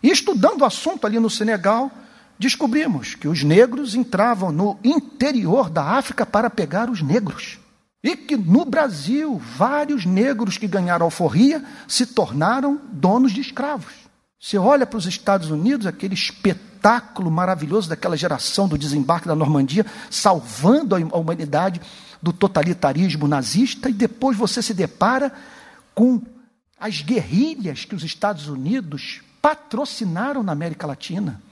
[0.03, 1.91] E estudando o assunto ali no Senegal,
[2.39, 7.59] descobrimos que os negros entravam no interior da África para pegar os negros.
[8.03, 13.93] E que no Brasil, vários negros que ganharam alforria se tornaram donos de escravos.
[14.39, 19.85] Você olha para os Estados Unidos, aquele espetáculo maravilhoso daquela geração do desembarque da Normandia,
[20.11, 21.81] salvando a humanidade
[22.23, 25.33] do totalitarismo nazista, e depois você se depara
[25.95, 26.23] com
[26.79, 31.43] as guerrilhas que os Estados Unidos patrocinaram na América Latina,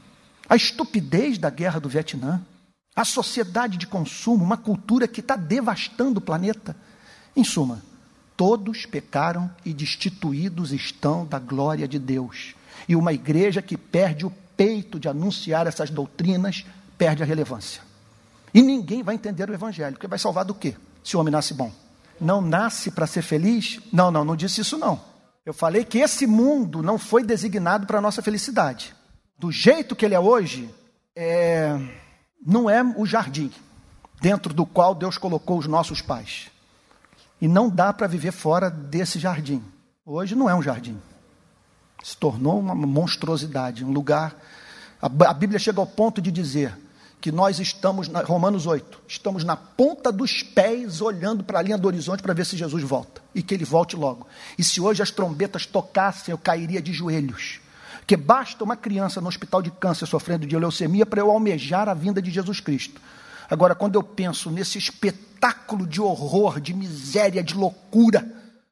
[0.49, 2.41] a estupidez da guerra do Vietnã,
[2.95, 6.77] a sociedade de consumo, uma cultura que está devastando o planeta.
[7.35, 7.83] Em suma,
[8.37, 12.55] todos pecaram e destituídos estão da glória de Deus.
[12.89, 16.65] E uma igreja que perde o peito de anunciar essas doutrinas
[16.97, 17.83] perde a relevância.
[18.53, 20.77] E ninguém vai entender o evangelho, porque vai salvar do quê?
[21.03, 21.73] Se o homem nasce bom.
[22.21, 23.81] Não nasce para ser feliz?
[23.93, 25.01] Não, não, não disse isso não.
[25.45, 28.95] Eu falei que esse mundo não foi designado para a nossa felicidade.
[29.39, 30.72] Do jeito que ele é hoje,
[31.14, 31.78] é...
[32.45, 33.53] não é o jardim
[34.20, 36.51] dentro do qual Deus colocou os nossos pais.
[37.41, 39.62] E não dá para viver fora desse jardim.
[40.07, 40.99] Hoje não é um jardim
[42.05, 44.37] se tornou uma monstruosidade, um lugar.
[45.01, 46.78] A Bíblia chega ao ponto de dizer
[47.18, 51.78] que nós estamos, na, Romanos 8, estamos na ponta dos pés olhando para a linha
[51.78, 54.26] do horizonte para ver se Jesus volta e que ele volte logo.
[54.59, 57.61] E se hoje as trombetas tocassem, eu cairia de joelhos.
[58.07, 61.95] Que basta uma criança no hospital de câncer sofrendo de leucemia para eu almejar a
[61.95, 63.01] vinda de Jesus Cristo.
[63.51, 68.27] Agora, quando eu penso nesse espetáculo de horror, de miséria, de loucura,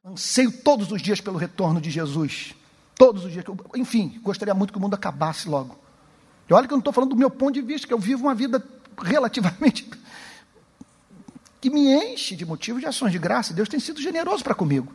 [0.05, 2.53] anseio todos os dias pelo retorno de Jesus.
[2.95, 3.45] Todos os dias.
[3.75, 5.77] Enfim, gostaria muito que o mundo acabasse logo.
[6.49, 8.23] E olha que eu não estou falando do meu ponto de vista, que eu vivo
[8.23, 8.63] uma vida
[9.01, 9.89] relativamente.
[11.59, 13.53] que me enche de motivos de ações de graça.
[13.53, 14.91] Deus tem sido generoso para comigo.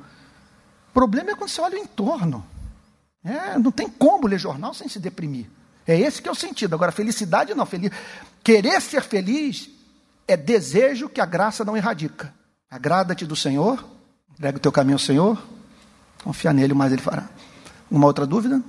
[0.91, 2.45] O problema é quando você olha o entorno.
[3.24, 5.46] É, não tem como ler jornal sem se deprimir.
[5.86, 6.74] É esse que é o sentido.
[6.74, 7.66] Agora, felicidade não.
[7.66, 7.90] Feliz...
[8.44, 9.70] Querer ser feliz
[10.26, 12.32] é desejo que a graça não erradica.
[12.70, 13.82] Agrada-te do Senhor,
[14.30, 15.42] entrega o teu caminho ao Senhor,
[16.22, 17.28] confia nele, mas ele fará.
[17.90, 18.62] Uma outra dúvida?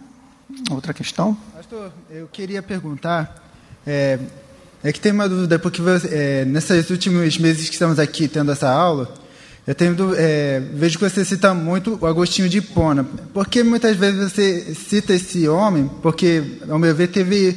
[0.72, 1.38] Outra questão?
[1.54, 3.44] Pastor, eu queria perguntar.
[3.86, 4.18] É,
[4.82, 8.70] é que tem uma dúvida, porque é, nesses últimos meses que estamos aqui tendo essa
[8.70, 9.14] aula,
[9.70, 13.04] eu tenho, é, vejo que você cita muito o Agostinho de Hipona.
[13.32, 15.88] Por que muitas vezes você cita esse homem?
[16.02, 17.56] Porque, ao meu ver, teve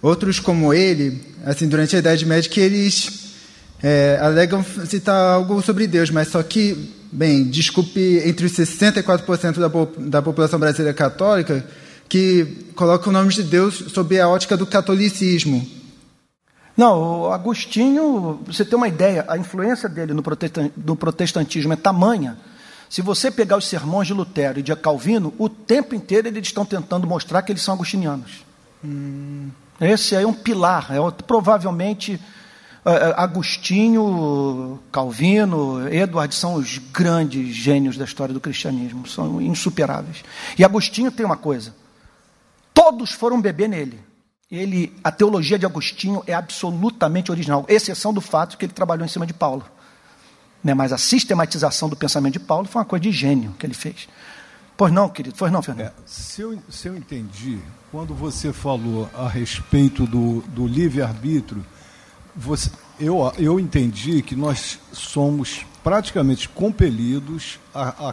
[0.00, 3.34] outros como ele, assim, durante a Idade Média, que eles
[3.82, 9.68] é, alegam citar algo sobre Deus, mas só que bem, desculpe, entre os 64% da,
[10.08, 11.62] da população brasileira católica,
[12.08, 15.79] que coloca o nome de Deus sob a ótica do catolicismo.
[16.80, 22.38] Não, o Agostinho, você tem uma ideia, a influência dele no, protestantismo é tamanha.
[22.88, 26.64] Se você pegar os sermões de Lutero e de Calvino, o tempo inteiro eles estão
[26.64, 28.46] tentando mostrar que eles são agostinianos.
[28.82, 29.50] Hum.
[29.78, 32.18] Esse aí é um pilar, é provavelmente
[32.82, 40.24] é, é, Agostinho, Calvino, Edward são os grandes gênios da história do cristianismo, são insuperáveis.
[40.58, 41.74] E Agostinho tem uma coisa:
[42.72, 44.00] todos foram beber nele,
[44.50, 49.08] Ele, a teologia de Agostinho é absolutamente original, exceção do fato que ele trabalhou em
[49.08, 49.64] cima de Paulo.
[50.62, 50.74] Né?
[50.74, 54.08] Mas a sistematização do pensamento de Paulo foi uma coisa de gênio que ele fez.
[54.76, 55.86] Pois não, querido, pois não, Fernando.
[55.86, 57.60] É, se, eu, se eu entendi,
[57.92, 61.64] quando você falou a respeito do, do livre-arbítrio,
[62.98, 68.08] eu, eu entendi que nós somos praticamente compelidos, a,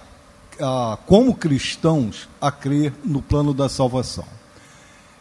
[0.59, 4.36] a, a, como cristãos, a crer no plano da salvação.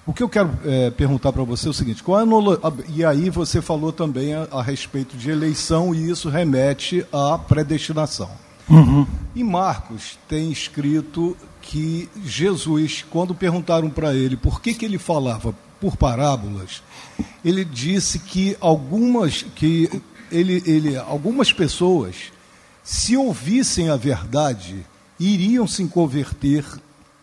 [0.07, 3.29] O que eu quero é, perguntar para você é o seguinte: qual a, e aí
[3.29, 8.31] você falou também a, a, respeito de eleição e isso remete à predestinação.
[8.69, 9.05] Uhum.
[9.35, 15.53] E Marcos tem escrito que Jesus, quando perguntaram para ele por que, que ele falava
[15.81, 16.83] por parábolas,
[17.45, 19.91] ele disse que algumas que
[20.31, 22.33] ele, ele, algumas pessoas,
[22.83, 24.87] se ouvissem a verdade,
[25.19, 26.65] iriam se converter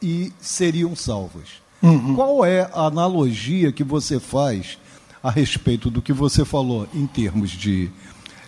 [0.01, 1.62] e seriam salvas.
[1.83, 2.15] Uhum.
[2.15, 4.77] Qual é a analogia que você faz
[5.21, 7.91] a respeito do que você falou em termos de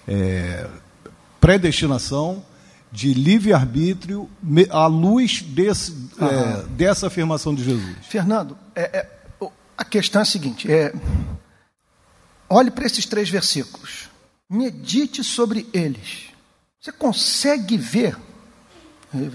[0.07, 0.67] é,
[1.41, 2.41] predestinação,
[2.89, 4.29] de livre-arbítrio,
[4.69, 6.27] à luz desse, uhum.
[6.27, 7.97] é, dessa afirmação de Jesus?
[8.03, 9.15] Fernando, é, é
[9.77, 10.93] a questão é a seguinte: é,
[12.49, 14.09] olhe para esses três versículos,
[14.49, 16.29] medite sobre eles.
[16.79, 18.17] Você consegue ver?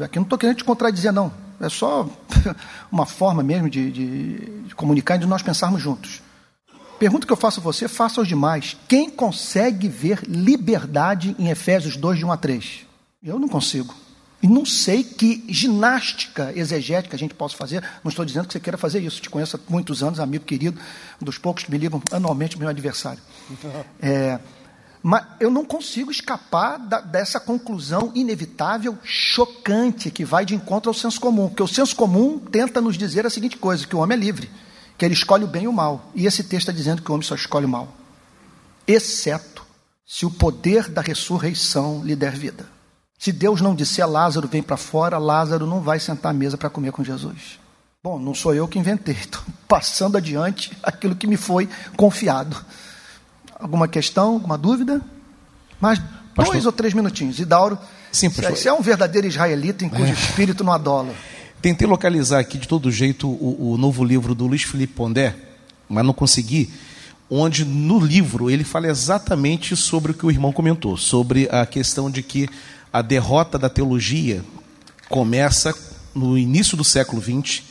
[0.03, 1.50] Aqui não estou querendo te contradizer, não.
[1.61, 2.09] É só
[2.91, 6.23] uma forma mesmo de, de, de comunicar e de nós pensarmos juntos.
[6.99, 8.77] Pergunta que eu faço a você, faça aos demais.
[8.89, 12.87] Quem consegue ver liberdade em Efésios 2, de 1 a 3?
[13.23, 13.95] Eu não consigo.
[14.43, 17.83] E não sei que ginástica exegética a gente possa fazer.
[18.03, 19.21] Não estou dizendo que você queira fazer isso.
[19.21, 20.81] Te conheço há muitos anos, amigo querido,
[21.21, 23.21] um dos poucos que me ligam anualmente, meu adversário.
[24.03, 24.39] É,
[25.03, 30.95] mas eu não consigo escapar da, dessa conclusão inevitável, chocante, que vai de encontro ao
[30.95, 31.49] senso comum.
[31.49, 34.51] Porque o senso comum tenta nos dizer a seguinte coisa: que o homem é livre,
[34.99, 36.11] que ele escolhe o bem e o mal.
[36.15, 37.89] E esse texto está dizendo que o homem só escolhe o mal,
[38.87, 39.65] exceto
[40.05, 42.67] se o poder da ressurreição lhe der vida.
[43.19, 46.71] Se Deus não disser Lázaro vem para fora, Lázaro não vai sentar à mesa para
[46.71, 47.61] comer com Jesus.
[48.03, 52.57] Bom, não sou eu que inventei, estou passando adiante aquilo que me foi confiado.
[53.61, 55.01] Alguma questão, alguma dúvida?
[55.81, 56.01] Mais
[56.35, 57.39] pastor, dois ou três minutinhos.
[57.39, 57.79] Idauro,
[58.11, 58.57] sim, pastor.
[58.57, 60.13] você é um verdadeiro israelita em cujo é.
[60.13, 61.15] espírito não adola.
[61.61, 65.37] Tentei localizar aqui de todo jeito o, o novo livro do Luiz Felipe Pondé,
[65.89, 66.71] mas não consegui.
[67.29, 72.11] Onde no livro ele fala exatamente sobre o que o irmão comentou, sobre a questão
[72.11, 72.49] de que
[72.93, 74.43] a derrota da teologia
[75.09, 75.75] começa
[76.15, 77.63] no início do século XX,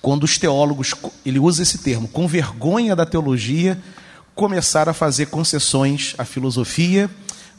[0.00, 3.80] quando os teólogos, ele usa esse termo, com vergonha da teologia,
[4.34, 7.08] começar a fazer concessões à filosofia,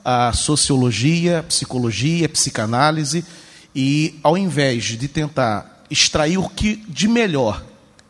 [0.04, 3.26] à sociologia, à psicologia, à psicanálise,
[3.74, 7.64] e ao invés de tentar extrair o que de melhor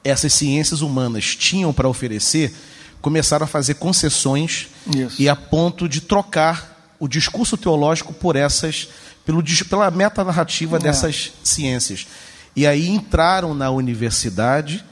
[0.04, 2.54] essas ciências humanas tinham para oferecer,
[3.02, 5.22] começaram a fazer concessões Isso.
[5.22, 8.88] e a ponto de trocar o discurso teológico por essas
[9.26, 10.80] pelo, pela metanarrativa é.
[10.80, 12.08] dessas ciências.
[12.56, 14.86] E aí entraram na universidade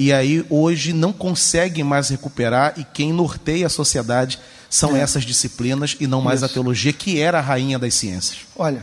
[0.00, 4.38] e aí hoje não conseguem mais recuperar, e quem norteia a sociedade
[4.70, 5.00] são é.
[5.00, 6.46] essas disciplinas e não mais Isso.
[6.46, 8.46] a teologia, que era a rainha das ciências.
[8.56, 8.82] Olha,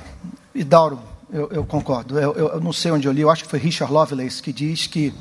[0.54, 1.00] Idauro,
[1.34, 2.20] eu, eu concordo.
[2.20, 4.54] Eu, eu, eu, não sei onde eu li, eu acho que foi Richard Lovelace que
[4.54, 5.12] diz que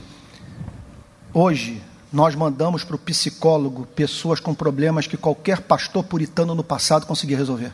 [1.33, 1.81] hoje
[2.13, 7.39] nós mandamos para o psicólogo pessoas com problemas que qualquer pastor puritano no passado conseguia
[7.39, 7.73] resolver.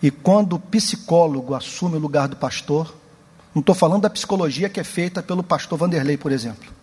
[0.00, 2.94] E quando o psicólogo assume o lugar do pastor,
[3.52, 6.73] não estou falando da psicologia que é feita pelo pastor Vanderlei, por exemplo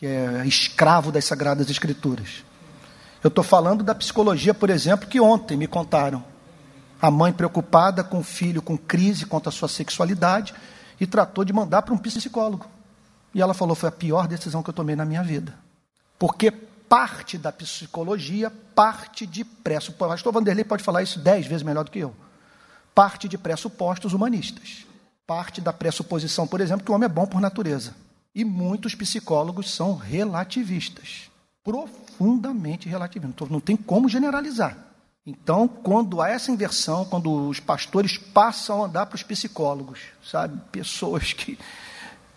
[0.00, 2.42] que é escravo das Sagradas Escrituras.
[3.22, 6.24] Eu estou falando da psicologia, por exemplo, que ontem me contaram.
[7.02, 10.54] A mãe preocupada com o filho com crise contra a sua sexualidade
[10.98, 12.64] e tratou de mandar para um psicólogo.
[13.34, 15.54] E ela falou: foi a pior decisão que eu tomei na minha vida.
[16.18, 20.06] Porque parte da psicologia parte de pressupostos.
[20.06, 22.16] O pastor Vanderlei pode falar isso dez vezes melhor do que eu.
[22.94, 24.86] Parte de pressupostos humanistas.
[25.26, 27.94] Parte da pressuposição, por exemplo, que o homem é bom por natureza.
[28.34, 31.30] E muitos psicólogos são relativistas,
[31.64, 33.48] profundamente relativistas.
[33.48, 34.76] Não tem como generalizar.
[35.26, 40.58] Então, quando há essa inversão, quando os pastores passam a andar para os psicólogos, sabe,
[40.72, 41.58] pessoas que,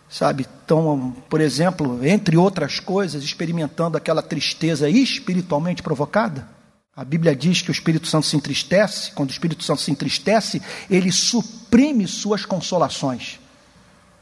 [0.10, 6.48] sabe, estão, por exemplo, entre outras coisas, experimentando aquela tristeza espiritualmente provocada.
[6.96, 10.62] A Bíblia diz que o Espírito Santo se entristece, quando o Espírito Santo se entristece,
[10.90, 13.40] ele suprime suas consolações.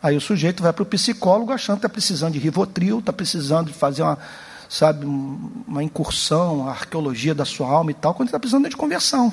[0.02, 3.68] Aí o sujeito vai para o psicólogo achando que está precisando de rivotril, está precisando
[3.68, 4.18] de fazer uma,
[4.68, 9.32] sabe, uma incursão, a arqueologia da sua alma e tal, quando está precisando de conversão.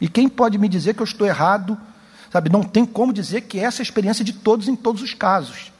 [0.00, 1.78] E quem pode me dizer que eu estou errado?
[2.30, 5.14] Sabe, não tem como dizer que essa é a experiência de todos em todos os
[5.14, 5.72] casos.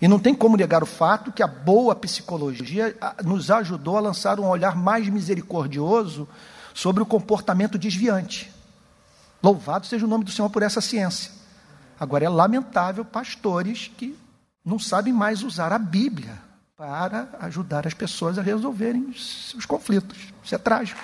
[0.00, 4.40] E não tem como negar o fato que a boa psicologia nos ajudou a lançar
[4.40, 6.28] um olhar mais misericordioso
[6.74, 8.50] sobre o comportamento desviante.
[9.42, 11.41] Louvado seja o nome do Senhor por essa ciência.
[12.02, 14.18] Agora é lamentável pastores que
[14.64, 16.36] não sabem mais usar a Bíblia
[16.76, 20.18] para ajudar as pessoas a resolverem seus conflitos.
[20.42, 21.00] Isso é trágico.